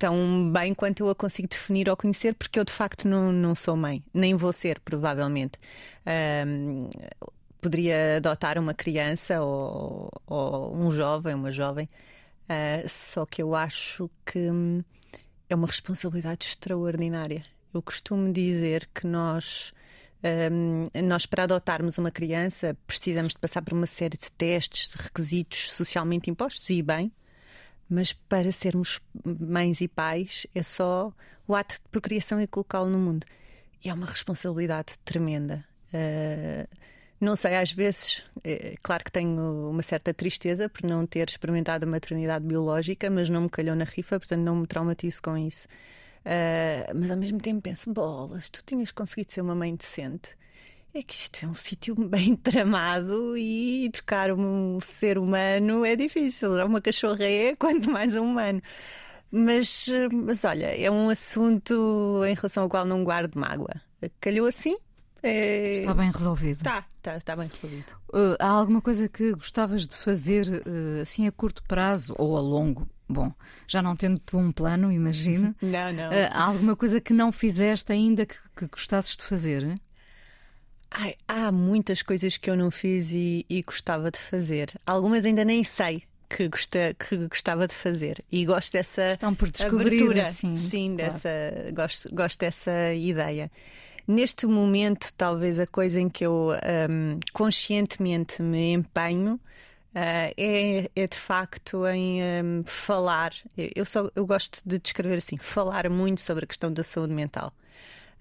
[0.00, 3.54] Tão bem quanto eu a consigo definir ou conhecer, porque eu de facto não, não
[3.54, 5.58] sou mãe, nem vou ser, provavelmente.
[6.06, 6.88] Ahm,
[7.60, 11.86] poderia adotar uma criança ou, ou um jovem, uma jovem,
[12.48, 14.82] ah, só que eu acho que hum,
[15.48, 17.44] é uma responsabilidade extraordinária.
[17.72, 19.72] Eu costumo dizer que nós,
[20.50, 24.96] hum, nós para adotarmos uma criança, precisamos de passar por uma série de testes, de
[24.96, 27.12] requisitos socialmente impostos e bem,
[27.90, 31.12] mas para sermos mães e pais é só
[31.46, 33.26] o ato de procriação e colocá-lo no mundo.
[33.84, 35.64] E é uma responsabilidade tremenda.
[35.92, 36.66] Ah,
[37.20, 41.84] não sei, às vezes, é, claro que tenho uma certa tristeza por não ter experimentado
[41.84, 45.68] a maternidade biológica, mas não me calhou na rifa, portanto não me traumatizo com isso.
[46.24, 50.30] Ah, mas ao mesmo tempo penso: bolas, tu tinhas conseguido ser uma mãe decente.
[50.92, 56.58] É que isto é um sítio bem tramado e educar um ser humano é difícil.
[56.58, 58.60] É uma cachorra é, quanto mais um humano.
[59.30, 63.80] Mas, mas olha, é um assunto em relação ao qual não guardo mágoa.
[64.20, 64.76] Calhou assim?
[65.22, 65.80] É...
[65.80, 66.56] Está bem resolvido.
[66.56, 67.92] Está, está, está bem resolvido.
[68.08, 72.40] Uh, há alguma coisa que gostavas de fazer uh, assim a curto prazo ou a
[72.40, 72.88] longo?
[73.08, 73.32] Bom,
[73.68, 75.54] já não tendo tu um plano, imagino.
[75.60, 76.10] Não, não.
[76.10, 79.80] Uh, há alguma coisa que não fizeste ainda que, que gostasses de fazer?
[80.90, 84.72] Ai, há muitas coisas que eu não fiz e, e gostava de fazer.
[84.86, 88.24] Algumas ainda nem sei que, gosta, que gostava de fazer.
[88.30, 90.30] E gosto dessa Estão por descobrir, abertura.
[90.30, 91.12] sim, claro.
[91.12, 91.30] dessa,
[91.72, 93.50] gosto, gosto dessa ideia.
[94.06, 96.50] Neste momento, talvez a coisa em que eu
[96.90, 99.38] hum, conscientemente me empenho
[99.94, 103.32] ah, é, é de facto em hum, falar.
[103.56, 107.52] Eu, só, eu gosto de descrever assim: falar muito sobre a questão da saúde mental.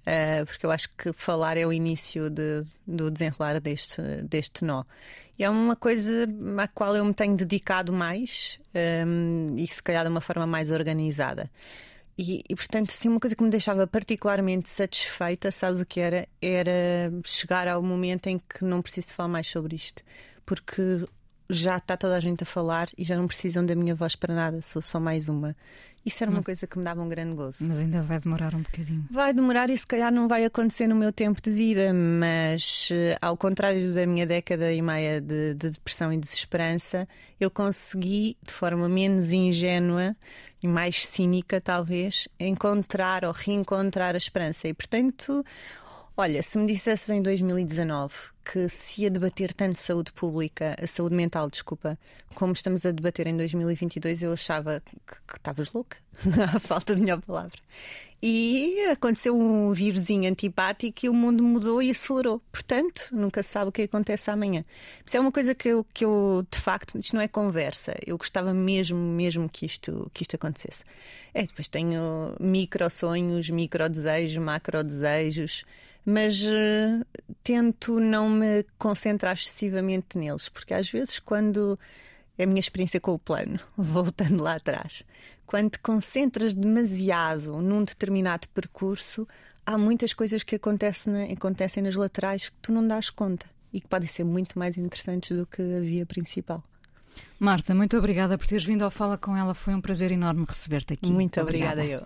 [0.10, 4.84] Uh, porque eu acho que falar é o início de, do desenrolar deste, deste nó.
[5.38, 8.60] E é uma coisa à qual eu me tenho dedicado mais
[9.06, 11.50] um, e se calhar de uma forma mais organizada.
[12.18, 16.28] E, e, portanto, assim, uma coisa que me deixava particularmente satisfeita, sabes o que era?
[16.42, 20.04] Era chegar ao momento em que não preciso falar mais sobre isto.
[20.46, 21.06] Porque
[21.50, 24.36] já está toda a gente a falar e já não precisam da minha voz para
[24.36, 25.56] nada, sou só mais uma.
[26.06, 27.68] Isso era uma Mas- coisa que me dava um grande gozo.
[27.68, 29.06] Mas ainda vai demorar um bocadinho.
[29.12, 33.18] Vai demorar e se calhar não vai acontecer no meu tempo de vida, mas eh,
[33.22, 37.08] ao contrário da minha década e meia de, de depressão e desesperança,
[37.40, 40.16] eu consegui, de forma menos ingênua
[40.62, 44.68] e mais cínica, talvez, encontrar ou reencontrar a esperança.
[44.68, 45.44] E portanto,
[46.20, 48.14] olha, se me dissesses em 2019
[48.44, 51.98] que se ia debater tanto saúde pública, a saúde mental, desculpa,
[52.36, 55.98] como estamos a debater em 2022, eu achava que estavas louca,
[56.54, 57.58] à falta de melhor palavra.
[58.22, 62.42] E aconteceu um vírusinho antipático e o mundo mudou e acelerou.
[62.52, 64.66] Portanto, nunca se sabe o que acontece amanhã.
[65.06, 67.96] Isso é uma coisa que eu, que eu, de facto, isto não é conversa.
[68.06, 70.84] Eu gostava mesmo, mesmo que isto, que isto acontecesse.
[71.34, 75.64] É, depois tenho micro sonhos, micro desejos, macro desejos,
[76.10, 77.02] mas eh,
[77.44, 81.78] tento não me concentrar excessivamente neles, porque às vezes, quando
[82.38, 85.04] é a minha experiência com o plano, voltando lá atrás.
[85.46, 89.28] Quando te concentras demasiado num determinado percurso,
[89.66, 93.80] há muitas coisas que acontecem, na- acontecem nas laterais que tu não dás conta e
[93.82, 96.64] que podem ser muito mais interessantes do que a via principal.
[97.40, 99.54] Marta, muito obrigada por teres vindo ao Fala com ela.
[99.54, 101.12] Foi um prazer enorme receber-te aqui.
[101.12, 102.06] Muito obrigada, eu.